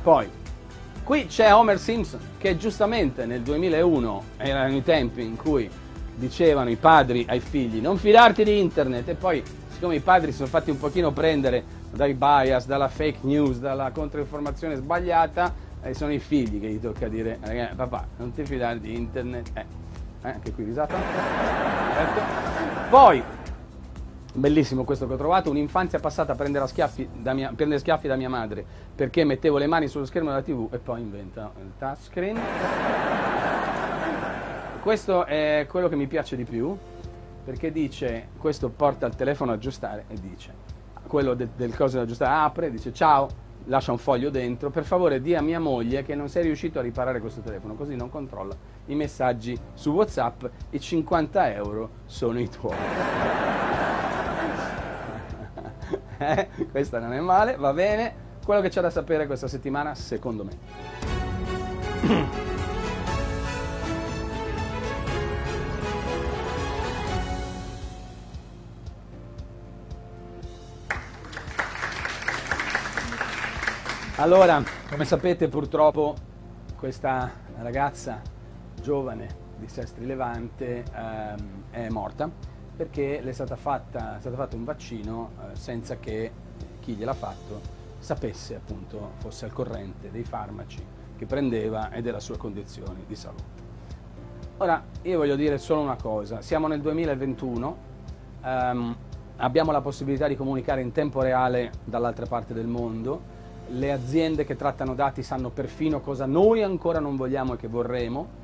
Poi, 0.00 0.30
qui 1.02 1.26
c'è 1.26 1.52
Homer 1.52 1.76
Simpson 1.76 2.20
che 2.38 2.56
giustamente 2.56 3.26
nel 3.26 3.40
2001 3.40 4.22
erano 4.36 4.76
i 4.76 4.82
tempi 4.84 5.24
in 5.24 5.36
cui 5.36 5.68
dicevano 6.14 6.70
i 6.70 6.76
padri 6.76 7.26
ai 7.28 7.40
figli 7.40 7.80
non 7.80 7.96
fidarti 7.96 8.44
di 8.44 8.60
internet 8.60 9.08
e 9.08 9.14
poi 9.14 9.42
siccome 9.68 9.96
i 9.96 10.00
padri 10.00 10.30
si 10.30 10.36
sono 10.36 10.48
fatti 10.48 10.70
un 10.70 10.78
pochino 10.78 11.10
prendere 11.10 11.64
dai 11.90 12.14
bias, 12.14 12.66
dalla 12.66 12.86
fake 12.86 13.18
news, 13.22 13.58
dalla 13.58 13.90
controinformazione 13.90 14.76
sbagliata, 14.76 15.52
eh, 15.82 15.94
sono 15.94 16.12
i 16.12 16.20
figli 16.20 16.60
che 16.60 16.68
gli 16.68 16.80
tocca 16.80 17.08
dire 17.08 17.40
papà 17.74 18.06
non 18.18 18.32
ti 18.32 18.44
fidare 18.44 18.78
di 18.78 18.94
internet, 18.94 19.50
eh, 19.54 19.66
eh 20.22 20.28
anche 20.28 20.52
qui 20.52 20.62
risata. 20.62 20.94
Poi 22.88 23.20
Bellissimo 24.36 24.82
questo 24.82 25.06
che 25.06 25.12
ho 25.12 25.16
trovato, 25.16 25.48
un'infanzia 25.48 26.00
passata 26.00 26.32
a 26.32 26.34
prendere 26.34 26.66
schiaffi, 26.66 27.08
da 27.22 27.34
mia, 27.34 27.52
prendere 27.54 27.78
schiaffi 27.78 28.08
da 28.08 28.16
mia 28.16 28.28
madre 28.28 28.64
perché 28.92 29.22
mettevo 29.22 29.58
le 29.58 29.68
mani 29.68 29.86
sullo 29.86 30.04
schermo 30.04 30.30
della 30.30 30.42
tv 30.42 30.66
e 30.72 30.78
poi 30.78 31.02
inventa 31.02 31.52
il 31.60 31.70
touchscreen. 31.78 32.40
Questo 34.82 35.24
è 35.24 35.66
quello 35.70 35.88
che 35.88 35.94
mi 35.94 36.08
piace 36.08 36.34
di 36.34 36.42
più 36.42 36.76
perché 37.44 37.70
dice, 37.70 38.30
questo 38.36 38.70
porta 38.70 39.06
il 39.06 39.14
telefono 39.14 39.52
a 39.52 39.54
aggiustare 39.54 40.06
e 40.08 40.16
dice, 40.20 40.52
quello 41.06 41.34
de, 41.34 41.50
del 41.54 41.76
coso 41.76 41.98
da 41.98 42.02
aggiustare 42.02 42.34
apre, 42.34 42.72
dice 42.72 42.92
ciao, 42.92 43.28
lascia 43.66 43.92
un 43.92 43.98
foglio 43.98 44.30
dentro, 44.30 44.68
per 44.70 44.82
favore 44.82 45.20
di 45.20 45.36
a 45.36 45.42
mia 45.42 45.60
moglie 45.60 46.02
che 46.02 46.16
non 46.16 46.28
sei 46.28 46.42
riuscito 46.42 46.80
a 46.80 46.82
riparare 46.82 47.20
questo 47.20 47.40
telefono, 47.40 47.74
così 47.74 47.94
non 47.94 48.10
controlla 48.10 48.56
i 48.86 48.96
messaggi 48.96 49.56
su 49.74 49.92
Whatsapp, 49.92 50.44
i 50.70 50.80
50 50.80 51.52
euro 51.52 51.90
sono 52.06 52.40
i 52.40 52.48
tuoi. 52.48 53.73
Eh, 56.32 56.48
questa 56.70 56.98
non 56.98 57.12
è 57.12 57.20
male, 57.20 57.56
va 57.56 57.72
bene. 57.72 58.22
Quello 58.44 58.60
che 58.60 58.68
c'è 58.68 58.80
da 58.80 58.90
sapere 58.90 59.26
questa 59.26 59.48
settimana, 59.48 59.94
secondo 59.94 60.44
me. 60.44 60.52
Allora, 74.16 74.62
come 74.88 75.04
sapete 75.04 75.48
purtroppo 75.48 76.14
questa 76.78 77.30
ragazza 77.56 78.20
giovane 78.80 79.42
di 79.56 79.68
Sestri 79.68 80.06
Levante 80.06 80.84
ehm, 80.94 81.64
è 81.70 81.88
morta 81.88 82.53
perché 82.76 83.20
le 83.22 83.30
è, 83.30 83.32
stato 83.32 83.56
fatto 83.56 84.56
un 84.56 84.64
vaccino 84.64 85.30
eh, 85.38 85.56
senza 85.56 85.96
che 85.98 86.30
chi 86.80 86.94
gliel'ha 86.94 87.14
fatto 87.14 87.60
sapesse 87.98 88.56
appunto, 88.56 89.12
fosse 89.18 89.46
al 89.46 89.52
corrente 89.52 90.10
dei 90.10 90.24
farmaci 90.24 90.84
che 91.16 91.26
prendeva 91.26 91.90
e 91.90 92.02
della 92.02 92.20
sua 92.20 92.36
condizione 92.36 93.04
di 93.06 93.14
salute. 93.14 93.62
Ora, 94.58 94.82
io 95.02 95.18
voglio 95.18 95.36
dire 95.36 95.58
solo 95.58 95.80
una 95.80 95.96
cosa, 95.96 96.40
siamo 96.40 96.66
nel 96.66 96.80
2021, 96.80 97.76
ehm, 98.42 98.96
abbiamo 99.36 99.72
la 99.72 99.80
possibilità 99.80 100.28
di 100.28 100.36
comunicare 100.36 100.80
in 100.80 100.92
tempo 100.92 101.20
reale 101.22 101.72
dall'altra 101.84 102.26
parte 102.26 102.54
del 102.54 102.66
mondo, 102.66 103.32
le 103.68 103.92
aziende 103.92 104.44
che 104.44 104.56
trattano 104.56 104.94
dati 104.94 105.22
sanno 105.22 105.48
perfino 105.48 106.00
cosa 106.00 106.26
noi 106.26 106.62
ancora 106.62 107.00
non 107.00 107.16
vogliamo 107.16 107.54
e 107.54 107.56
che 107.56 107.66
vorremmo, 107.66 108.42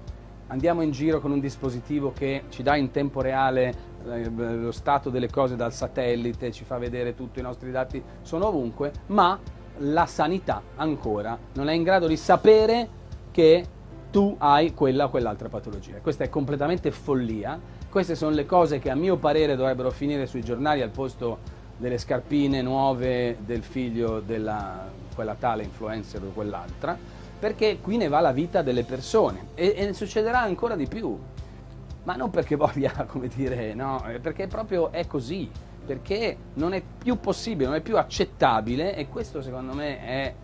andiamo 0.50 0.82
in 0.82 0.90
giro 0.90 1.20
con 1.20 1.30
un 1.30 1.40
dispositivo 1.40 2.12
che 2.12 2.44
ci 2.50 2.62
dà 2.62 2.76
in 2.76 2.90
tempo 2.90 3.20
reale 3.20 3.88
eh, 4.06 4.28
lo 4.28 4.72
stato 4.72 5.10
delle 5.10 5.30
cose 5.30 5.56
dal 5.56 5.72
satellite, 5.72 6.52
ci 6.52 6.64
fa 6.64 6.78
vedere 6.78 7.14
tutti 7.14 7.38
i 7.38 7.42
nostri 7.42 7.70
dati, 7.70 8.02
sono 8.22 8.46
ovunque, 8.46 8.92
ma 9.06 9.38
la 9.78 10.06
sanità 10.06 10.62
ancora 10.76 11.38
non 11.54 11.68
è 11.68 11.72
in 11.72 11.82
grado 11.82 12.06
di 12.06 12.16
sapere 12.16 12.88
che 13.30 13.64
tu 14.10 14.34
hai 14.38 14.74
quella 14.74 15.04
o 15.04 15.10
quell'altra 15.10 15.48
patologia. 15.48 15.98
Questa 16.02 16.24
è 16.24 16.28
completamente 16.28 16.90
follia, 16.90 17.58
queste 17.88 18.14
sono 18.16 18.34
le 18.34 18.44
cose 18.44 18.80
che 18.80 18.90
a 18.90 18.96
mio 18.96 19.16
parere 19.16 19.54
dovrebbero 19.56 19.90
finire 19.90 20.26
sui 20.26 20.42
giornali 20.42 20.82
al 20.82 20.90
posto 20.90 21.58
delle 21.76 21.96
scarpine 21.96 22.60
nuove 22.60 23.38
del 23.44 23.62
figlio 23.62 24.20
della 24.20 24.98
quella 25.14 25.34
tale 25.34 25.62
influencer 25.62 26.22
o 26.22 26.30
quell'altra 26.32 27.19
perché 27.40 27.79
qui 27.81 27.96
ne 27.96 28.09
va 28.09 28.20
la 28.20 28.33
vita 28.33 28.61
delle 28.61 28.85
persone 28.85 29.48
e, 29.55 29.74
e 29.74 29.92
succederà 29.94 30.40
ancora 30.40 30.76
di 30.76 30.87
più. 30.87 31.18
Ma 32.05 32.14
non 32.14 32.31
perché 32.31 32.55
voglia, 32.57 32.92
come 33.07 33.29
dire, 33.29 33.74
no, 33.74 34.05
perché 34.20 34.46
proprio 34.46 34.92
è 34.92 35.07
così, 35.07 35.50
perché 35.85 36.37
non 36.55 36.74
è 36.74 36.83
più 37.03 37.18
possibile, 37.18 37.66
non 37.66 37.76
è 37.76 37.81
più 37.81 37.96
accettabile 37.96 38.94
e 38.94 39.09
questo 39.09 39.40
secondo 39.40 39.72
me 39.72 39.98
è 40.00 40.35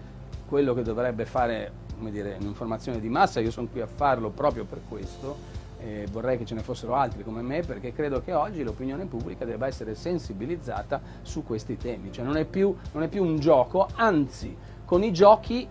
quello 0.49 0.73
che 0.73 0.83
dovrebbe 0.83 1.27
fare, 1.27 1.71
come 1.97 2.11
dire, 2.11 2.37
un'informazione 2.41 2.99
di 2.99 3.09
massa, 3.09 3.41
io 3.41 3.51
sono 3.51 3.69
qui 3.71 3.81
a 3.83 3.87
farlo 3.87 4.31
proprio 4.31 4.65
per 4.65 4.81
questo, 4.89 5.55
eh, 5.79 6.07
vorrei 6.11 6.39
che 6.39 6.47
ce 6.47 6.55
ne 6.55 6.63
fossero 6.63 6.95
altri 6.95 7.23
come 7.23 7.43
me 7.43 7.61
perché 7.61 7.93
credo 7.93 8.23
che 8.23 8.33
oggi 8.33 8.63
l'opinione 8.63 9.05
pubblica 9.05 9.45
debba 9.45 9.67
essere 9.67 9.95
sensibilizzata 9.95 11.01
su 11.21 11.45
questi 11.45 11.77
temi, 11.77 12.11
cioè 12.11 12.25
non 12.25 12.39
è 12.39 12.45
più, 12.47 12.75
non 12.93 13.03
è 13.03 13.09
più 13.09 13.23
un 13.23 13.39
gioco, 13.39 13.87
anzi 13.97 14.57
con 14.85 15.03
i 15.03 15.13
giochi 15.13 15.69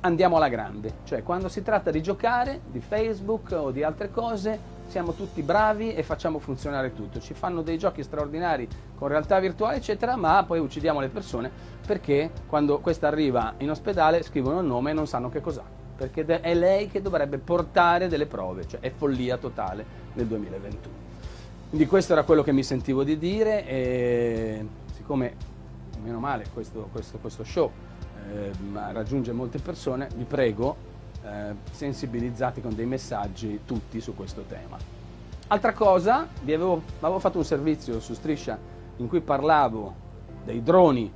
andiamo 0.00 0.36
alla 0.36 0.48
grande, 0.48 0.98
cioè 1.04 1.22
quando 1.22 1.48
si 1.48 1.62
tratta 1.62 1.90
di 1.90 2.02
giocare, 2.02 2.60
di 2.70 2.80
Facebook 2.80 3.50
o 3.52 3.70
di 3.70 3.82
altre 3.82 4.10
cose, 4.10 4.78
siamo 4.86 5.12
tutti 5.12 5.42
bravi 5.42 5.94
e 5.94 6.02
facciamo 6.02 6.38
funzionare 6.38 6.94
tutto. 6.94 7.20
Ci 7.20 7.34
fanno 7.34 7.62
dei 7.62 7.78
giochi 7.78 8.02
straordinari 8.02 8.68
con 8.96 9.08
realtà 9.08 9.38
virtuale, 9.38 9.76
eccetera, 9.76 10.16
ma 10.16 10.42
poi 10.44 10.58
uccidiamo 10.58 11.00
le 11.00 11.08
persone 11.08 11.50
perché 11.86 12.30
quando 12.46 12.80
questa 12.80 13.06
arriva 13.06 13.54
in 13.58 13.70
ospedale 13.70 14.22
scrivono 14.22 14.60
il 14.60 14.66
nome 14.66 14.90
e 14.90 14.94
non 14.94 15.06
sanno 15.06 15.28
che 15.28 15.40
cos'ha. 15.40 15.78
Perché 15.96 16.24
è 16.24 16.54
lei 16.54 16.88
che 16.88 17.02
dovrebbe 17.02 17.36
portare 17.36 18.08
delle 18.08 18.24
prove, 18.24 18.66
cioè 18.66 18.80
è 18.80 18.90
follia 18.90 19.36
totale 19.36 19.84
nel 20.14 20.26
2021. 20.26 21.08
Quindi 21.68 21.86
questo 21.86 22.14
era 22.14 22.22
quello 22.22 22.42
che 22.42 22.52
mi 22.52 22.62
sentivo 22.62 23.04
di 23.04 23.18
dire 23.18 23.66
e 23.66 24.66
siccome, 24.94 25.34
meno 26.02 26.18
male, 26.18 26.46
questo, 26.52 26.88
questo, 26.90 27.18
questo 27.18 27.44
show 27.44 27.70
eh, 28.30 28.52
raggiunge 28.92 29.32
molte 29.32 29.58
persone, 29.58 30.08
vi 30.16 30.24
prego, 30.24 30.88
eh, 31.24 31.54
sensibilizzati 31.70 32.60
con 32.60 32.74
dei 32.74 32.86
messaggi 32.86 33.60
tutti 33.64 34.00
su 34.00 34.14
questo 34.14 34.42
tema. 34.48 34.76
Altra 35.48 35.72
cosa, 35.72 36.28
vi 36.42 36.54
avevo, 36.54 36.80
avevo 37.00 37.18
fatto 37.18 37.38
un 37.38 37.44
servizio 37.44 38.00
su 38.00 38.14
Striscia 38.14 38.58
in 38.98 39.08
cui 39.08 39.20
parlavo 39.20 40.08
dei 40.44 40.62
droni 40.62 41.12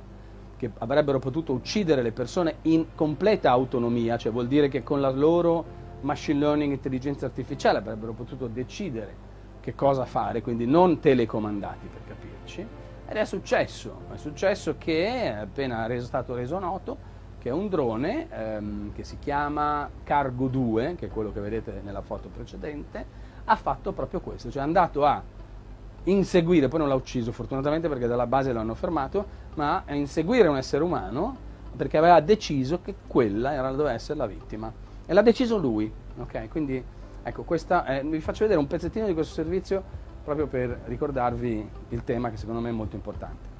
che 0.57 0.71
avrebbero 0.79 1.19
potuto 1.19 1.53
uccidere 1.53 2.01
le 2.01 2.11
persone 2.11 2.55
in 2.63 2.87
completa 2.95 3.51
autonomia, 3.51 4.17
cioè 4.17 4.31
vuol 4.31 4.47
dire 4.47 4.67
che 4.67 4.83
con 4.83 5.01
la 5.01 5.09
loro 5.09 5.83
machine 6.01 6.39
learning, 6.39 6.71
intelligenza 6.71 7.25
artificiale 7.25 7.79
avrebbero 7.79 8.13
potuto 8.13 8.47
decidere 8.47 9.23
che 9.61 9.73
cosa 9.73 10.05
fare, 10.05 10.41
quindi 10.41 10.65
non 10.65 10.99
telecomandati 10.99 11.87
per 11.87 12.01
capirci. 12.07 12.67
Ed 13.07 13.17
è 13.17 13.25
successo, 13.25 14.01
è 14.13 14.17
successo 14.17 14.75
che 14.77 15.35
appena 15.39 15.85
reso, 15.85 16.05
stato 16.05 16.33
reso 16.33 16.57
noto 16.57 17.13
che 17.37 17.51
un 17.51 17.69
drone 17.69 18.27
ehm, 18.31 18.93
che 18.93 19.03
si 19.03 19.19
chiama 19.19 19.87
Cargo 20.03 20.47
2, 20.47 20.95
che 20.97 21.05
è 21.05 21.09
quello 21.09 21.31
che 21.31 21.39
vedete 21.39 21.81
nella 21.83 22.01
foto 22.01 22.29
precedente, 22.29 23.05
ha 23.45 23.55
fatto 23.55 23.91
proprio 23.91 24.21
questo, 24.21 24.49
cioè 24.49 24.63
è 24.63 24.65
andato 24.65 25.05
a 25.05 25.21
inseguire, 26.05 26.67
poi 26.67 26.79
non 26.79 26.87
l'ha 26.87 26.95
ucciso 26.95 27.31
fortunatamente 27.31 27.87
perché 27.87 28.07
dalla 28.07 28.25
base 28.25 28.51
lo 28.51 28.59
hanno 28.59 28.73
fermato, 28.73 29.25
ma 29.55 29.83
a 29.85 29.93
inseguire 29.93 30.47
un 30.47 30.57
essere 30.57 30.83
umano 30.83 31.37
perché 31.75 31.97
aveva 31.97 32.19
deciso 32.21 32.81
che 32.81 32.95
quella 33.05 33.53
era, 33.53 33.69
doveva 33.69 33.93
essere 33.93 34.17
la 34.17 34.25
vittima. 34.25 34.71
E 35.05 35.13
l'ha 35.13 35.21
deciso 35.21 35.57
lui, 35.57 35.91
ok? 36.17 36.49
Quindi 36.49 36.83
ecco, 37.21 37.43
questa 37.43 37.85
è, 37.85 38.03
vi 38.03 38.19
faccio 38.19 38.43
vedere 38.43 38.59
un 38.59 38.65
pezzettino 38.65 39.05
di 39.05 39.13
questo 39.13 39.33
servizio 39.33 39.83
proprio 40.25 40.47
per 40.47 40.81
ricordarvi 40.85 41.69
il 41.89 42.03
tema 42.03 42.31
che 42.31 42.37
secondo 42.37 42.59
me 42.59 42.69
è 42.69 42.73
molto 42.73 42.95
importante. 42.95 43.53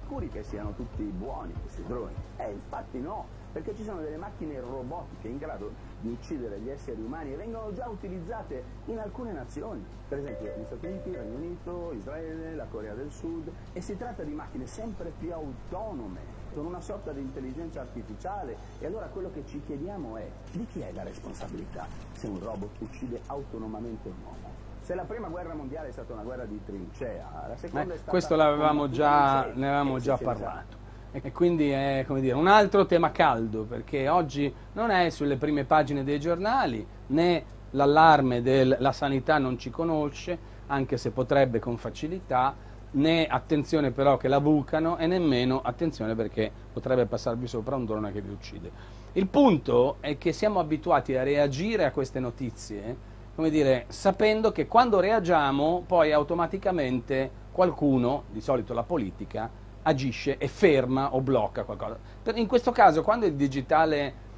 Sicuri 0.00 0.28
che 0.30 0.42
siano 0.42 0.72
tutti 0.72 1.02
buoni 1.02 1.52
questi 1.60 1.84
droni? 1.86 2.14
Eh, 2.38 2.50
infatti 2.50 2.98
no, 2.98 3.26
perché 3.52 3.76
ci 3.76 3.84
sono 3.84 4.00
delle 4.00 4.16
macchine 4.16 4.58
robotiche 4.58 5.28
in 5.28 5.36
grado 5.36 5.70
di 6.00 6.08
uccidere 6.08 6.58
gli 6.58 6.70
esseri 6.70 7.00
umani 7.02 7.34
e 7.34 7.36
vengono 7.36 7.74
già 7.74 7.86
utilizzate 7.88 8.64
in 8.86 8.98
alcune 8.98 9.32
nazioni, 9.32 9.84
per 10.08 10.18
esempio 10.18 10.50
negli 10.56 10.64
Stati 10.64 10.86
Uniti, 10.86 11.12
Regno 11.12 11.36
Unito, 11.36 11.92
Israele, 11.92 12.54
la 12.54 12.66
Corea 12.70 12.94
del 12.94 13.10
Sud, 13.10 13.52
e 13.74 13.80
si 13.82 13.96
tratta 13.98 14.22
di 14.22 14.32
macchine 14.32 14.66
sempre 14.66 15.12
più 15.16 15.30
autonome, 15.30 16.38
con 16.54 16.64
una 16.64 16.80
sorta 16.80 17.12
di 17.12 17.20
intelligenza 17.20 17.82
artificiale 17.82 18.56
e 18.80 18.86
allora 18.86 19.06
quello 19.06 19.30
che 19.30 19.44
ci 19.46 19.60
chiediamo 19.64 20.16
è 20.16 20.28
di 20.52 20.66
chi 20.72 20.80
è 20.80 20.90
la 20.92 21.02
responsabilità 21.02 21.86
se 22.12 22.26
un 22.26 22.40
robot 22.40 22.80
uccide 22.80 23.20
autonomamente 23.26 24.08
un 24.08 24.14
uomo? 24.24 24.49
Se 24.90 24.96
la 24.96 25.04
prima 25.04 25.28
guerra 25.28 25.54
mondiale 25.54 25.86
è 25.86 25.92
stata 25.92 26.14
una 26.14 26.22
guerra 26.22 26.44
di 26.46 26.60
trincea, 26.64 27.46
la 27.46 27.56
seconda 27.56 27.86
Beh, 27.86 27.92
è 27.92 27.96
stata 27.96 28.10
questo 28.10 28.34
l'avevamo 28.34 28.90
già, 28.90 29.44
ne 29.54 29.68
avevamo 29.68 30.00
già 30.00 30.16
parlato. 30.16 30.76
E 31.12 31.30
quindi 31.30 31.70
è 31.70 32.04
dire, 32.08 32.32
un 32.32 32.48
altro 32.48 32.86
tema 32.86 33.12
caldo, 33.12 33.62
perché 33.62 34.08
oggi 34.08 34.52
non 34.72 34.90
è 34.90 35.08
sulle 35.10 35.36
prime 35.36 35.62
pagine 35.62 36.02
dei 36.02 36.18
giornali, 36.18 36.84
né 37.06 37.44
l'allarme 37.70 38.42
della 38.42 38.90
sanità 38.90 39.38
non 39.38 39.58
ci 39.58 39.70
conosce, 39.70 40.36
anche 40.66 40.96
se 40.96 41.12
potrebbe 41.12 41.60
con 41.60 41.76
facilità, 41.76 42.52
né 42.92 43.28
attenzione 43.28 43.92
però 43.92 44.16
che 44.16 44.26
la 44.26 44.40
bucano 44.40 44.98
e 44.98 45.06
nemmeno 45.06 45.60
attenzione 45.62 46.16
perché 46.16 46.50
potrebbe 46.72 47.06
passarvi 47.06 47.46
sopra 47.46 47.76
un 47.76 47.84
drone 47.84 48.10
che 48.10 48.20
vi 48.20 48.30
uccide. 48.30 48.98
Il 49.12 49.28
punto 49.28 49.98
è 50.00 50.18
che 50.18 50.32
siamo 50.32 50.58
abituati 50.58 51.14
a 51.14 51.22
reagire 51.22 51.84
a 51.84 51.92
queste 51.92 52.18
notizie, 52.18 53.09
come 53.40 53.52
dire, 53.52 53.86
sapendo 53.88 54.52
che 54.52 54.66
quando 54.66 55.00
reagiamo 55.00 55.82
poi 55.86 56.12
automaticamente 56.12 57.30
qualcuno, 57.52 58.24
di 58.30 58.42
solito 58.42 58.74
la 58.74 58.82
politica, 58.82 59.48
agisce 59.80 60.36
e 60.36 60.46
ferma 60.46 61.14
o 61.14 61.22
blocca 61.22 61.64
qualcosa. 61.64 61.96
In 62.34 62.46
questo 62.46 62.70
caso, 62.70 63.02
quando 63.02 63.24
il 63.24 63.32
digitale 63.32 64.28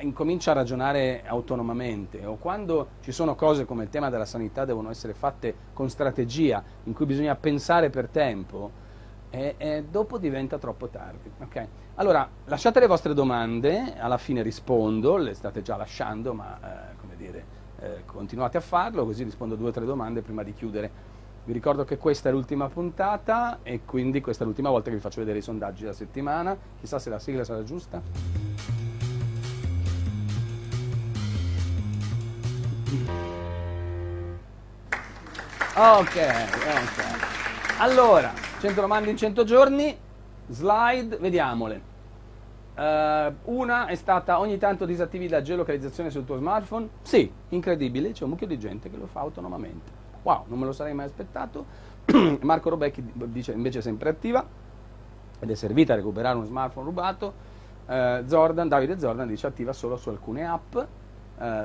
incomincia 0.00 0.50
a 0.50 0.54
ragionare 0.54 1.22
autonomamente 1.24 2.26
o 2.26 2.36
quando 2.36 2.88
ci 3.00 3.12
sono 3.12 3.34
cose 3.34 3.64
come 3.64 3.84
il 3.84 3.88
tema 3.88 4.10
della 4.10 4.26
sanità 4.26 4.66
devono 4.66 4.90
essere 4.90 5.14
fatte 5.14 5.54
con 5.72 5.88
strategia, 5.88 6.62
in 6.84 6.92
cui 6.92 7.06
bisogna 7.06 7.36
pensare 7.36 7.88
per 7.88 8.08
tempo, 8.08 8.70
e, 9.30 9.54
e 9.56 9.84
dopo 9.88 10.18
diventa 10.18 10.58
troppo 10.58 10.88
tardi. 10.88 11.32
Okay? 11.44 11.66
Allora, 11.94 12.28
lasciate 12.44 12.78
le 12.78 12.86
vostre 12.86 13.14
domande, 13.14 13.94
alla 13.98 14.18
fine 14.18 14.42
rispondo, 14.42 15.16
le 15.16 15.32
state 15.32 15.62
già 15.62 15.76
lasciando, 15.76 16.34
ma 16.34 16.58
eh, 16.58 16.96
come 17.00 17.16
dire, 17.16 17.59
eh, 17.80 18.02
continuate 18.06 18.56
a 18.56 18.60
farlo, 18.60 19.04
così 19.04 19.24
rispondo 19.24 19.56
due 19.56 19.68
o 19.68 19.72
tre 19.72 19.84
domande 19.84 20.22
prima 20.22 20.42
di 20.42 20.52
chiudere 20.52 21.10
vi 21.42 21.52
ricordo 21.52 21.84
che 21.84 21.96
questa 21.96 22.28
è 22.28 22.32
l'ultima 22.32 22.68
puntata 22.68 23.60
e 23.62 23.80
quindi 23.84 24.20
questa 24.20 24.44
è 24.44 24.46
l'ultima 24.46 24.68
volta 24.68 24.90
che 24.90 24.96
vi 24.96 25.02
faccio 25.02 25.20
vedere 25.20 25.38
i 25.38 25.42
sondaggi 25.42 25.80
della 25.80 25.94
settimana. 25.94 26.56
Chissà 26.78 26.98
se 26.98 27.08
la 27.10 27.18
sigla 27.18 27.44
sarà 27.44 27.64
giusta. 27.64 28.00
Ok, 35.74 36.16
ok. 36.16 37.78
Allora, 37.78 38.32
100 38.60 38.80
domande 38.80 39.10
in 39.10 39.16
100 39.16 39.44
giorni, 39.44 39.96
slide, 40.48 41.16
vediamole. 41.16 41.89
Uh, 42.74 43.34
una 43.44 43.86
è 43.86 43.94
stata 43.94 44.38
ogni 44.38 44.56
tanto 44.56 44.86
disattivi 44.86 45.28
la 45.28 45.42
geolocalizzazione 45.42 46.10
sul 46.10 46.24
tuo 46.24 46.36
smartphone? 46.36 46.88
Sì, 47.02 47.30
incredibile, 47.50 48.12
c'è 48.12 48.24
un 48.24 48.30
mucchio 48.30 48.46
di 48.46 48.58
gente 48.58 48.88
che 48.88 48.96
lo 48.96 49.06
fa 49.06 49.20
autonomamente. 49.20 49.90
Wow, 50.22 50.44
non 50.46 50.58
me 50.58 50.66
lo 50.66 50.72
sarei 50.72 50.94
mai 50.94 51.06
aspettato. 51.06 51.66
Marco 52.40 52.70
Robecchi 52.70 53.04
dice 53.12 53.52
invece 53.52 53.82
sempre 53.82 54.10
attiva 54.10 54.44
ed 55.38 55.50
è 55.50 55.54
servita 55.54 55.92
a 55.92 55.96
recuperare 55.96 56.36
uno 56.36 56.46
smartphone 56.46 56.86
rubato. 56.86 57.34
Uh, 57.86 58.26
Zordan, 58.26 58.68
Davide 58.68 58.98
Zordan 58.98 59.26
dice 59.26 59.46
attiva 59.46 59.72
solo 59.72 59.96
su 59.96 60.08
alcune 60.08 60.46
app. 60.46 60.74
Uh, 60.74 60.84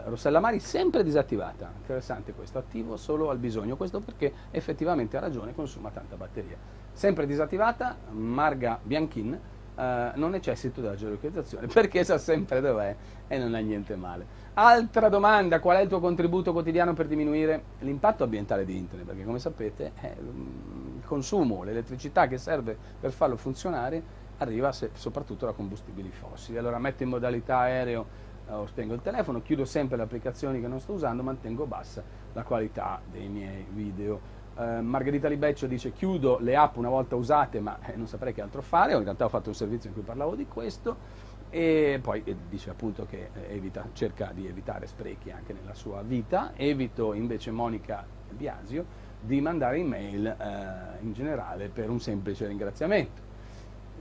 Rossella 0.06 0.40
Mari 0.40 0.60
sempre 0.60 1.04
disattivata, 1.04 1.70
interessante 1.78 2.32
questo, 2.32 2.58
attivo 2.58 2.96
solo 2.96 3.30
al 3.30 3.38
bisogno, 3.38 3.76
questo 3.76 4.00
perché 4.00 4.32
effettivamente 4.52 5.18
ha 5.18 5.20
ragione, 5.20 5.54
consuma 5.54 5.90
tanta 5.90 6.16
batteria. 6.16 6.56
Sempre 6.94 7.26
disattivata, 7.26 7.98
Marga 8.12 8.80
Bianchin, 8.82 9.38
uh, 9.76 10.18
non 10.18 10.32
necessito 10.32 10.82
della 10.82 10.96
geolocalizzazione 10.96 11.68
perché 11.72 12.04
sa 12.04 12.18
sempre 12.18 12.62
dov'è 12.62 12.96
e 13.28 13.38
non 13.38 13.54
ha 13.54 13.60
niente 13.60 13.96
male. 13.96 14.44
Altra 14.54 15.10
domanda, 15.10 15.60
qual 15.60 15.78
è 15.78 15.82
il 15.82 15.90
tuo 15.90 16.00
contributo 16.00 16.54
quotidiano 16.54 16.94
per 16.94 17.08
diminuire 17.08 17.64
l'impatto 17.80 18.24
ambientale 18.24 18.64
di 18.64 18.78
Internet? 18.78 19.08
Perché 19.08 19.26
come 19.26 19.40
sapete 19.40 19.92
eh, 20.00 20.16
il 20.18 21.04
consumo, 21.06 21.64
l'elettricità 21.64 22.28
che 22.28 22.38
serve 22.38 22.78
per 23.00 23.12
farlo 23.12 23.36
funzionare 23.36 24.24
arriva 24.38 24.72
se, 24.72 24.92
soprattutto 24.94 25.46
da 25.46 25.52
combustibili 25.52 26.10
fossili. 26.10 26.58
Allora 26.58 26.80
metto 26.80 27.04
in 27.04 27.10
modalità 27.10 27.60
aereo 27.60 28.06
eh, 28.48 28.54
o 28.54 28.66
spengo 28.66 28.94
il 28.94 29.02
telefono, 29.02 29.42
chiudo 29.42 29.66
sempre 29.66 29.98
le 29.98 30.04
applicazioni 30.04 30.62
che 30.62 30.68
non 30.68 30.80
sto 30.80 30.94
usando, 30.94 31.24
mantengo 31.24 31.66
bassa 31.66 32.04
la 32.34 32.44
qualità 32.44 33.02
dei 33.12 33.28
miei 33.28 33.66
video. 33.70 34.35
Eh, 34.58 34.82
Margherita 34.82 35.28
Libeccio 35.28 35.68
dice 35.68 35.92
chiudo 35.92 36.38
le 36.40 36.56
app 36.56 36.78
una 36.78 36.88
volta 36.88 37.16
usate 37.16 37.60
ma 37.60 37.78
eh, 37.82 37.96
non 37.98 38.08
saprei 38.08 38.34
che 38.34 38.42
altro 38.42 38.62
fare, 38.62 38.94
in 38.94 39.04
realtà 39.04 39.26
ho 39.26 39.30
fatto 39.30 39.50
un 39.50 39.56
servizio 39.56 39.90
in 39.90 39.96
cui 39.96 40.04
parlavo 40.04 40.36
di 40.36 40.48
questo 40.48 41.24
e 41.50 42.00
poi 42.02 42.22
eh, 42.24 42.36
dice 42.50 42.70
appunto 42.70 43.06
che 43.06 43.30
eh, 43.34 43.54
evita, 43.54 43.86
cerca 43.92 44.32
di 44.34 44.48
evitare 44.48 44.88
sprechi 44.88 45.30
anche 45.30 45.52
nella 45.52 45.74
sua 45.74 46.02
vita, 46.04 46.54
evito 46.56 47.14
invece 47.14 47.52
Monica 47.52 48.06
Biasio 48.30 49.04
di 49.20 49.42
mandare 49.42 49.78
email 49.78 50.26
eh, 50.26 51.04
in 51.04 51.12
generale 51.12 51.68
per 51.68 51.90
un 51.90 52.00
semplice 52.00 52.48
ringraziamento. 52.48 53.24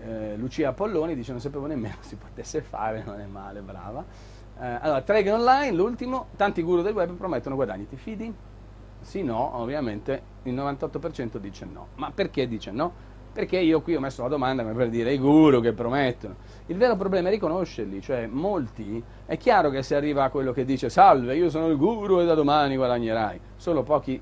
Eh, 0.02 0.36
Lucia 0.36 0.72
Polloni 0.72 1.16
dice 1.16 1.32
non 1.32 1.40
sapevo 1.40 1.66
nemmeno 1.66 1.96
si 2.02 2.14
potesse 2.14 2.62
fare, 2.62 3.02
non 3.04 3.18
è 3.18 3.26
male, 3.26 3.60
brava. 3.60 4.32
Allora, 4.56 5.02
Trade 5.02 5.32
Online, 5.32 5.72
l'ultimo, 5.72 6.28
tanti 6.36 6.62
guru 6.62 6.80
del 6.82 6.94
web 6.94 7.10
promettono 7.14 7.56
guadagni, 7.56 7.88
ti 7.88 7.96
fidi? 7.96 8.32
Sì, 9.04 9.22
no, 9.22 9.58
ovviamente 9.58 10.22
il 10.44 10.54
98% 10.54 11.36
dice 11.36 11.66
no. 11.70 11.88
Ma 11.96 12.10
perché 12.10 12.48
dice 12.48 12.70
no? 12.70 13.12
Perché 13.34 13.58
io 13.58 13.82
qui 13.82 13.94
ho 13.94 14.00
messo 14.00 14.22
la 14.22 14.28
domanda 14.28 14.64
per 14.64 14.88
dire 14.88 15.12
i 15.12 15.18
guru 15.18 15.60
che 15.60 15.72
promettono. 15.72 16.36
Il 16.66 16.76
vero 16.76 16.96
problema 16.96 17.28
è 17.28 17.32
riconoscerli, 17.32 18.00
cioè 18.00 18.26
molti, 18.26 19.02
è 19.26 19.36
chiaro 19.36 19.68
che 19.68 19.82
se 19.82 19.94
arriva 19.94 20.24
a 20.24 20.30
quello 20.30 20.52
che 20.52 20.64
dice 20.64 20.88
salve, 20.88 21.36
io 21.36 21.50
sono 21.50 21.68
il 21.68 21.76
guru 21.76 22.20
e 22.20 22.24
da 22.24 22.34
domani 22.34 22.76
guadagnerai, 22.76 23.40
solo 23.56 23.82
pochi, 23.82 24.20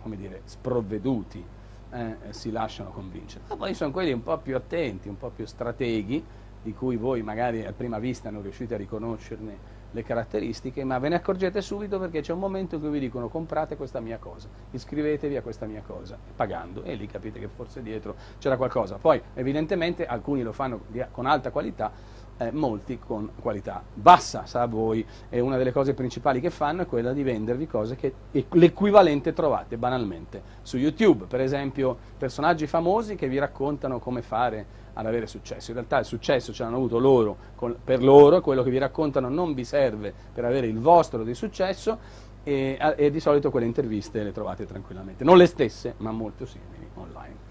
come 0.00 0.16
dire, 0.16 0.40
sprovveduti 0.44 1.44
eh, 1.90 2.16
si 2.30 2.50
lasciano 2.50 2.90
convincere. 2.90 3.44
Ma 3.48 3.56
poi 3.56 3.74
sono 3.74 3.90
quelli 3.90 4.12
un 4.12 4.22
po' 4.22 4.38
più 4.38 4.56
attenti, 4.56 5.08
un 5.08 5.18
po' 5.18 5.30
più 5.30 5.44
strateghi, 5.44 6.24
di 6.62 6.72
cui 6.72 6.96
voi 6.96 7.22
magari 7.22 7.64
a 7.64 7.72
prima 7.72 7.98
vista 7.98 8.30
non 8.30 8.42
riuscite 8.42 8.74
a 8.74 8.78
riconoscerne 8.78 9.76
le 9.90 10.02
caratteristiche, 10.02 10.84
ma 10.84 10.98
ve 10.98 11.08
ne 11.08 11.16
accorgete 11.16 11.60
subito 11.60 11.98
perché 11.98 12.20
c'è 12.20 12.32
un 12.32 12.38
momento 12.38 12.74
in 12.74 12.80
cui 12.80 12.90
vi 12.90 13.00
dicono 13.00 13.28
comprate 13.28 13.76
questa 13.76 14.00
mia 14.00 14.18
cosa, 14.18 14.48
iscrivetevi 14.70 15.36
a 15.36 15.42
questa 15.42 15.66
mia 15.66 15.82
cosa, 15.86 16.18
pagando, 16.36 16.82
e 16.82 16.94
lì 16.94 17.06
capite 17.06 17.38
che 17.38 17.48
forse 17.48 17.82
dietro 17.82 18.14
c'era 18.38 18.56
qualcosa. 18.56 18.96
Poi 18.96 19.20
evidentemente 19.34 20.06
alcuni 20.06 20.42
lo 20.42 20.52
fanno 20.52 20.80
con 21.10 21.26
alta 21.26 21.50
qualità, 21.50 21.90
eh, 22.38 22.52
molti 22.52 22.98
con 22.98 23.30
qualità 23.40 23.82
bassa, 23.92 24.46
sa 24.46 24.66
voi, 24.66 25.04
e 25.28 25.40
una 25.40 25.56
delle 25.56 25.72
cose 25.72 25.94
principali 25.94 26.40
che 26.40 26.50
fanno 26.50 26.82
è 26.82 26.86
quella 26.86 27.12
di 27.12 27.22
vendervi 27.22 27.66
cose 27.66 27.96
che 27.96 28.12
l'equivalente 28.50 29.32
trovate 29.32 29.76
banalmente 29.76 30.42
su 30.62 30.76
YouTube, 30.76 31.24
per 31.24 31.40
esempio 31.40 31.96
personaggi 32.16 32.66
famosi 32.66 33.16
che 33.16 33.28
vi 33.28 33.38
raccontano 33.38 33.98
come 33.98 34.22
fare 34.22 34.86
ad 34.98 35.06
avere 35.06 35.26
successo. 35.26 35.70
In 35.70 35.76
realtà 35.76 35.98
il 35.98 36.04
successo 36.04 36.52
ce 36.52 36.64
l'hanno 36.64 36.76
avuto 36.76 36.98
loro, 36.98 37.36
con, 37.54 37.76
per 37.82 38.02
loro, 38.02 38.40
quello 38.40 38.64
che 38.64 38.70
vi 38.70 38.78
raccontano 38.78 39.28
non 39.28 39.54
vi 39.54 39.64
serve 39.64 40.12
per 40.32 40.44
avere 40.44 40.66
il 40.66 40.78
vostro 40.80 41.22
di 41.22 41.34
successo 41.34 41.98
e, 42.42 42.76
e, 42.96 43.10
di 43.10 43.20
solito 43.20 43.50
quelle 43.50 43.66
interviste 43.66 44.22
le 44.22 44.32
trovate 44.32 44.66
tranquillamente. 44.66 45.22
Non 45.22 45.36
le 45.36 45.46
stesse, 45.46 45.94
ma 45.98 46.10
molto 46.10 46.46
simili 46.46 46.88
online. 46.94 47.46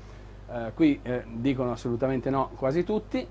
Uh, 0.47 0.73
qui 0.73 0.99
eh, 1.03 1.23
dicono 1.35 1.71
assolutamente 1.71 2.29
no 2.29 2.51
quasi 2.55 2.83
tutti. 2.83 3.25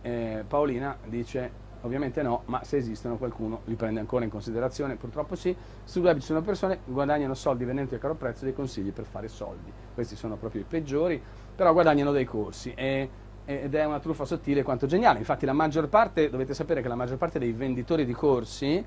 Eh, 0.00 0.44
Paolina 0.46 0.96
dice 1.06 1.66
ovviamente 1.82 2.22
no, 2.22 2.42
ma 2.46 2.64
se 2.64 2.76
esistono 2.76 3.16
qualcuno 3.16 3.60
li 3.64 3.74
prende 3.74 4.00
ancora 4.00 4.24
in 4.24 4.30
considerazione, 4.30 4.96
purtroppo 4.96 5.36
sì. 5.36 5.54
Sul 5.84 6.02
web 6.02 6.18
ci 6.18 6.26
sono 6.26 6.42
persone 6.42 6.80
che 6.84 6.92
guadagnano 6.92 7.34
soldi 7.34 7.64
vendendo 7.64 7.94
a 7.94 7.98
caro 7.98 8.14
prezzo 8.14 8.44
dei 8.44 8.52
consigli 8.52 8.92
per 8.92 9.04
fare 9.04 9.28
soldi. 9.28 9.72
Questi 9.94 10.16
sono 10.16 10.36
proprio 10.36 10.62
i 10.62 10.64
peggiori, 10.68 11.22
però 11.54 11.72
guadagnano 11.72 12.12
dei 12.12 12.24
corsi. 12.24 12.72
E 12.74 13.08
ed 13.48 13.74
è 13.74 13.84
una 13.86 13.98
truffa 13.98 14.26
sottile 14.26 14.62
quanto 14.62 14.86
geniale. 14.86 15.18
Infatti 15.18 15.46
la 15.46 15.54
maggior 15.54 15.88
parte, 15.88 16.28
dovete 16.28 16.52
sapere 16.52 16.82
che 16.82 16.88
la 16.88 16.94
maggior 16.94 17.16
parte 17.16 17.38
dei 17.38 17.52
venditori 17.52 18.04
di 18.04 18.12
corsi 18.12 18.84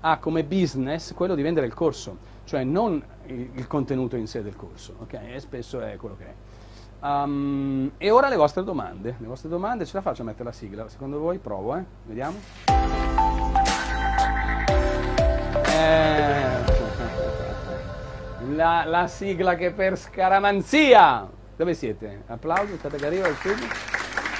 ha 0.00 0.18
come 0.18 0.44
business 0.44 1.12
quello 1.14 1.34
di 1.34 1.42
vendere 1.42 1.66
il 1.66 1.74
corso, 1.74 2.18
cioè 2.44 2.62
non 2.62 3.02
il, 3.26 3.66
contenuto 3.66 4.14
in 4.14 4.28
sé 4.28 4.40
del 4.42 4.54
corso, 4.54 4.94
ok? 5.00 5.18
E 5.32 5.40
spesso 5.40 5.80
è 5.80 5.96
quello 5.96 6.16
che 6.16 6.24
è. 6.26 6.34
Um, 7.04 7.90
e 7.98 8.10
ora 8.12 8.28
le 8.28 8.36
vostre 8.36 8.62
domande. 8.62 9.16
Le 9.18 9.26
vostre 9.26 9.48
domande 9.48 9.84
ce 9.84 9.96
la 9.96 10.02
faccio 10.02 10.22
a 10.22 10.26
mettere 10.26 10.44
la 10.44 10.52
sigla? 10.52 10.88
Secondo 10.88 11.18
voi? 11.18 11.38
Provo, 11.38 11.74
eh? 11.74 11.84
Vediamo. 12.04 12.38
Eh, 15.66 16.46
la, 18.54 18.84
la 18.84 19.06
sigla 19.08 19.56
che 19.56 19.72
per 19.72 19.98
scaramanzia! 19.98 21.28
Dove 21.56 21.74
siete? 21.74 22.22
Applauso, 22.26 22.76
state 22.76 22.96
che 22.96 23.06
arriva 23.06 23.26
il 23.26 23.34
studio 23.34 23.93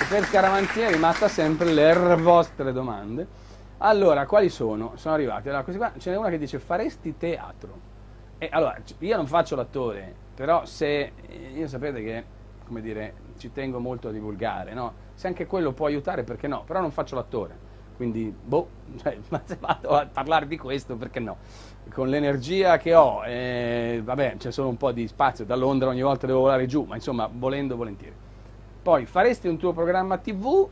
per 0.09 0.25
scaramanzia 0.25 0.89
è 0.89 0.93
rimasta 0.93 1.29
sempre 1.29 1.73
le 1.73 2.17
vostre 2.17 2.73
domande. 2.73 3.27
Allora, 3.79 4.27
quali 4.27 4.49
sono? 4.49 4.93
Sono 4.97 5.15
arrivati. 5.15 5.49
Allora, 5.49 5.65
qua, 5.65 5.93
ce 5.99 6.11
n'è 6.11 6.17
una 6.17 6.29
che 6.29 6.39
dice 6.39 6.59
faresti 6.59 7.17
teatro. 7.17 7.93
E 8.39 8.49
allora, 8.51 8.77
io 8.99 9.17
non 9.17 9.27
faccio 9.27 9.57
l'attore, 9.57 10.15
però 10.35 10.65
se 10.67 11.13
io 11.55 11.67
sapete 11.69 12.03
che, 12.03 12.25
come 12.67 12.81
dire, 12.83 13.15
ci 13.39 13.53
tengo 13.53 13.79
molto 13.79 14.09
a 14.09 14.11
divulgare, 14.11 14.75
no? 14.75 14.93
Se 15.15 15.27
anche 15.27 15.47
quello 15.47 15.73
può 15.73 15.87
aiutare, 15.87 16.23
perché 16.23 16.49
no? 16.49 16.65
Però 16.65 16.81
non 16.81 16.91
faccio 16.91 17.15
l'attore. 17.15 17.73
Quindi, 17.97 18.35
boh, 18.43 18.69
cioè, 19.01 19.17
ma 19.29 19.41
se 19.45 19.57
vado 19.59 19.91
a 19.91 20.07
parlare 20.07 20.47
di 20.47 20.59
questo, 20.59 20.97
perché 20.97 21.21
no? 21.21 21.39
Con 21.93 22.09
l'energia 22.09 22.77
che 22.77 22.95
ho, 22.95 23.25
eh, 23.25 24.01
vabbè, 24.05 24.37
c'è 24.37 24.51
solo 24.51 24.69
un 24.69 24.77
po' 24.77 24.93
di 24.93 25.07
spazio, 25.09 25.45
da 25.45 25.55
Londra 25.55 25.89
ogni 25.89 26.03
volta 26.03 26.27
devo 26.27 26.41
volare 26.41 26.67
giù, 26.67 26.85
ma 26.85 26.95
insomma, 26.97 27.29
volendo, 27.33 27.77
volentieri. 27.77 28.24
Poi 28.85 29.07
faresti 29.07 29.49
un 29.49 29.57
tuo 29.57 29.73
programma 29.73 30.19
TV? 30.19 30.69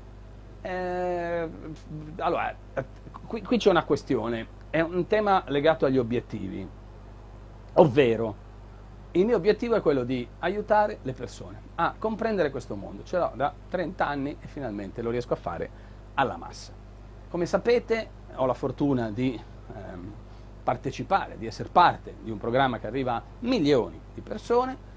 Eh, 0.61 1.49
allora, 2.19 2.55
qui, 3.27 3.41
qui 3.41 3.57
c'è 3.57 3.71
una 3.71 3.85
questione, 3.85 4.47
è 4.69 4.83
un 4.83 5.07
tema 5.07 5.43
legato 5.47 5.87
agli 5.87 5.97
obiettivi, 5.97 6.69
ovvero 7.73 8.35
il 9.13 9.25
mio 9.25 9.37
obiettivo 9.37 9.77
è 9.77 9.81
quello 9.81 10.05
di 10.05 10.29
aiutare 10.41 10.99
le 11.01 11.15
persone 11.15 11.63
a 11.77 11.95
comprendere 11.99 12.51
questo 12.51 12.77
mondo. 12.77 13.03
Ce 13.03 13.17
l'ho 13.17 13.33
da 13.35 13.51
30 13.71 14.07
anni 14.07 14.37
e 14.39 14.47
finalmente 14.47 15.01
lo 15.01 15.09
riesco 15.09 15.33
a 15.33 15.37
fare 15.37 15.71
alla 16.13 16.37
massa. 16.37 16.75
Come 17.31 17.47
sapete 17.47 18.11
ho 18.35 18.45
la 18.45 18.53
fortuna 18.53 19.11
di 19.11 19.41
ehm, 19.75 20.13
partecipare, 20.63 21.39
di 21.39 21.47
essere 21.47 21.71
parte 21.71 22.17
di 22.21 22.31
un 22.31 22.37
programma 22.37 22.79
che 22.79 22.89
arriva 22.89 23.15
a 23.15 23.23
milioni 23.39 23.99
di 24.13 24.21
persone, 24.21 24.91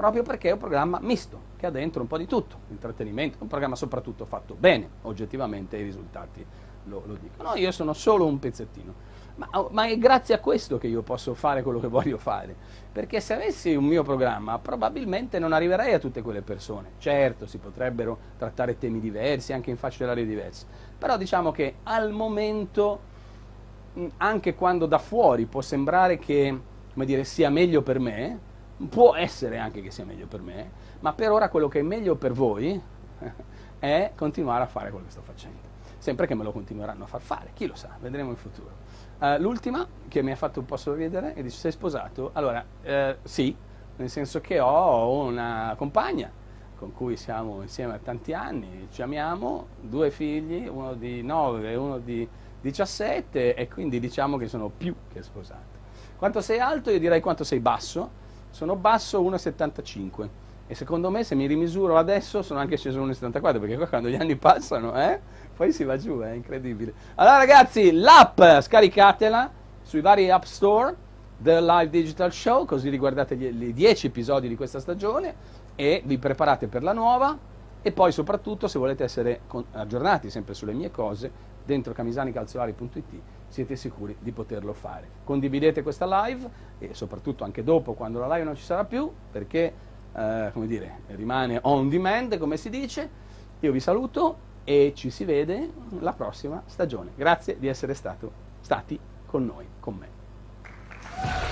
proprio 0.00 0.22
perché 0.22 0.48
è 0.48 0.52
un 0.52 0.58
programma 0.58 0.98
misto, 1.02 1.38
che 1.58 1.66
ha 1.66 1.70
dentro 1.70 2.00
un 2.00 2.08
po' 2.08 2.16
di 2.16 2.24
tutto, 2.24 2.60
intrattenimento, 2.70 3.36
un 3.42 3.48
programma 3.48 3.76
soprattutto 3.76 4.24
fatto 4.24 4.56
bene, 4.58 4.88
oggettivamente 5.02 5.76
i 5.76 5.82
risultati 5.82 6.42
lo, 6.84 7.02
lo 7.04 7.18
dicono. 7.20 7.54
Io 7.56 7.70
sono 7.70 7.92
solo 7.92 8.24
un 8.24 8.38
pezzettino 8.38 9.18
ma, 9.36 9.48
oh, 9.52 9.68
ma, 9.72 9.86
è 9.86 9.98
grazie 9.98 10.34
a 10.34 10.38
questo 10.38 10.78
che 10.78 10.86
io 10.86 11.02
posso 11.02 11.34
fare 11.34 11.62
quello 11.62 11.80
che 11.80 11.86
voglio 11.86 12.16
fare. 12.16 12.56
Perché 12.90 13.20
se 13.20 13.34
avessi 13.34 13.74
un 13.74 13.84
mio 13.84 14.02
programma, 14.02 14.58
probabilmente 14.58 15.38
non 15.38 15.52
arriverei 15.52 15.92
a 15.92 15.98
tutte 15.98 16.22
quelle 16.22 16.40
persone. 16.40 16.92
Certo, 16.96 17.46
si 17.46 17.58
potrebbero 17.58 18.18
trattare 18.38 18.78
temi 18.78 19.00
diversi, 19.00 19.52
anche 19.52 19.68
in 19.68 19.76
fasce 19.76 20.04
orarie 20.04 20.24
diverse. 20.24 20.66
Però 20.96 21.18
diciamo 21.18 21.52
che 21.52 21.74
al 21.82 22.10
momento, 22.10 23.00
anche 24.16 24.54
quando 24.54 24.86
da 24.86 24.98
fuori 24.98 25.44
può 25.44 25.60
sembrare 25.60 26.18
che 26.18 26.58
dire, 26.94 27.24
sia 27.24 27.50
meglio 27.50 27.82
per 27.82 27.98
me, 27.98 28.48
può 28.88 29.14
essere 29.14 29.58
anche 29.58 29.82
che 29.82 29.90
sia 29.90 30.04
meglio 30.04 30.26
per 30.26 30.40
me, 30.40 30.70
ma 31.00 31.12
per 31.12 31.30
ora 31.30 31.48
quello 31.48 31.68
che 31.68 31.80
è 31.80 31.82
meglio 31.82 32.16
per 32.16 32.32
voi 32.32 32.80
è 33.78 34.12
continuare 34.14 34.62
a 34.64 34.66
fare 34.66 34.90
quello 34.90 35.04
che 35.06 35.12
sto 35.12 35.22
facendo. 35.22 35.68
Sempre 35.98 36.26
che 36.26 36.34
me 36.34 36.44
lo 36.44 36.52
continueranno 36.52 37.04
a 37.04 37.06
far 37.06 37.20
fare, 37.20 37.50
chi 37.52 37.66
lo 37.66 37.74
sa, 37.74 37.96
vedremo 38.00 38.30
in 38.30 38.36
futuro. 38.36 38.88
Uh, 39.18 39.36
l'ultima 39.38 39.86
che 40.08 40.22
mi 40.22 40.30
ha 40.32 40.36
fatto 40.36 40.60
un 40.60 40.66
po' 40.66 40.78
sorridere 40.78 41.34
e 41.34 41.42
dice 41.42 41.58
sei 41.58 41.72
sposato? 41.72 42.30
Allora, 42.32 42.64
uh, 42.82 43.16
sì, 43.22 43.54
nel 43.96 44.08
senso 44.08 44.40
che 44.40 44.60
ho 44.60 45.24
una 45.24 45.74
compagna 45.76 46.30
con 46.80 46.94
cui 46.94 47.18
siamo 47.18 47.60
insieme 47.60 47.92
da 47.92 47.98
tanti 47.98 48.32
anni, 48.32 48.88
ci 48.90 49.02
amiamo, 49.02 49.66
due 49.82 50.10
figli, 50.10 50.66
uno 50.66 50.94
di 50.94 51.22
9 51.22 51.70
e 51.70 51.76
uno 51.76 51.98
di 51.98 52.26
17 52.62 53.54
e 53.54 53.68
quindi 53.68 54.00
diciamo 54.00 54.38
che 54.38 54.48
sono 54.48 54.70
più 54.70 54.94
che 55.12 55.22
sposato. 55.22 55.78
Quanto 56.16 56.40
sei 56.40 56.58
alto? 56.58 56.90
Io 56.90 56.98
direi 56.98 57.20
quanto 57.20 57.44
sei 57.44 57.60
basso. 57.60 58.19
Sono 58.50 58.76
basso 58.76 59.22
1,75 59.22 60.28
e 60.66 60.74
secondo 60.74 61.10
me 61.10 61.24
se 61.24 61.34
mi 61.34 61.46
rimisuro 61.46 61.96
adesso 61.96 62.42
sono 62.42 62.60
anche 62.60 62.76
sceso 62.76 63.04
1,74 63.04 63.40
perché 63.58 63.76
qua 63.76 63.86
quando 63.88 64.08
gli 64.08 64.14
anni 64.14 64.36
passano, 64.36 64.94
eh? 65.00 65.18
poi 65.56 65.72
si 65.72 65.84
va 65.84 65.96
giù, 65.96 66.20
è 66.20 66.30
incredibile. 66.30 66.94
Allora 67.16 67.38
ragazzi, 67.38 67.92
l'app 67.92 68.40
scaricatela 68.60 69.50
sui 69.82 70.00
vari 70.00 70.30
app 70.30 70.44
store 70.44 70.94
del 71.36 71.64
Live 71.64 71.90
Digital 71.90 72.32
Show, 72.32 72.66
così 72.66 72.88
riguardate 72.88 73.34
i 73.34 73.72
10 73.72 74.06
episodi 74.06 74.46
di 74.46 74.56
questa 74.56 74.78
stagione 74.78 75.34
e 75.74 76.02
vi 76.04 76.18
preparate 76.18 76.68
per 76.68 76.82
la 76.82 76.92
nuova 76.92 77.36
e 77.82 77.92
poi 77.92 78.12
soprattutto 78.12 78.68
se 78.68 78.78
volete 78.78 79.04
essere 79.04 79.40
aggiornati 79.72 80.28
sempre 80.30 80.54
sulle 80.54 80.72
mie 80.72 80.90
cose 80.90 81.30
dentro 81.64 81.92
camisanicalzolari.it 81.92 83.20
siete 83.50 83.76
sicuri 83.76 84.16
di 84.18 84.32
poterlo 84.32 84.72
fare. 84.72 85.08
Condividete 85.24 85.82
questa 85.82 86.06
live 86.24 86.48
e 86.78 86.94
soprattutto 86.94 87.44
anche 87.44 87.62
dopo 87.62 87.92
quando 87.92 88.18
la 88.20 88.26
live 88.32 88.44
non 88.44 88.56
ci 88.56 88.62
sarà 88.62 88.84
più 88.84 89.10
perché 89.30 89.74
eh, 90.14 90.50
come 90.52 90.66
dire, 90.66 91.00
rimane 91.08 91.58
on 91.62 91.88
demand 91.88 92.38
come 92.38 92.56
si 92.56 92.70
dice. 92.70 93.28
Io 93.60 93.72
vi 93.72 93.80
saluto 93.80 94.48
e 94.64 94.92
ci 94.94 95.10
si 95.10 95.24
vede 95.24 95.70
la 95.98 96.12
prossima 96.12 96.62
stagione. 96.66 97.10
Grazie 97.14 97.58
di 97.58 97.66
essere 97.66 97.94
stato, 97.94 98.32
stati 98.60 98.98
con 99.26 99.44
noi, 99.44 99.66
con 99.80 99.96
me. 99.96 101.49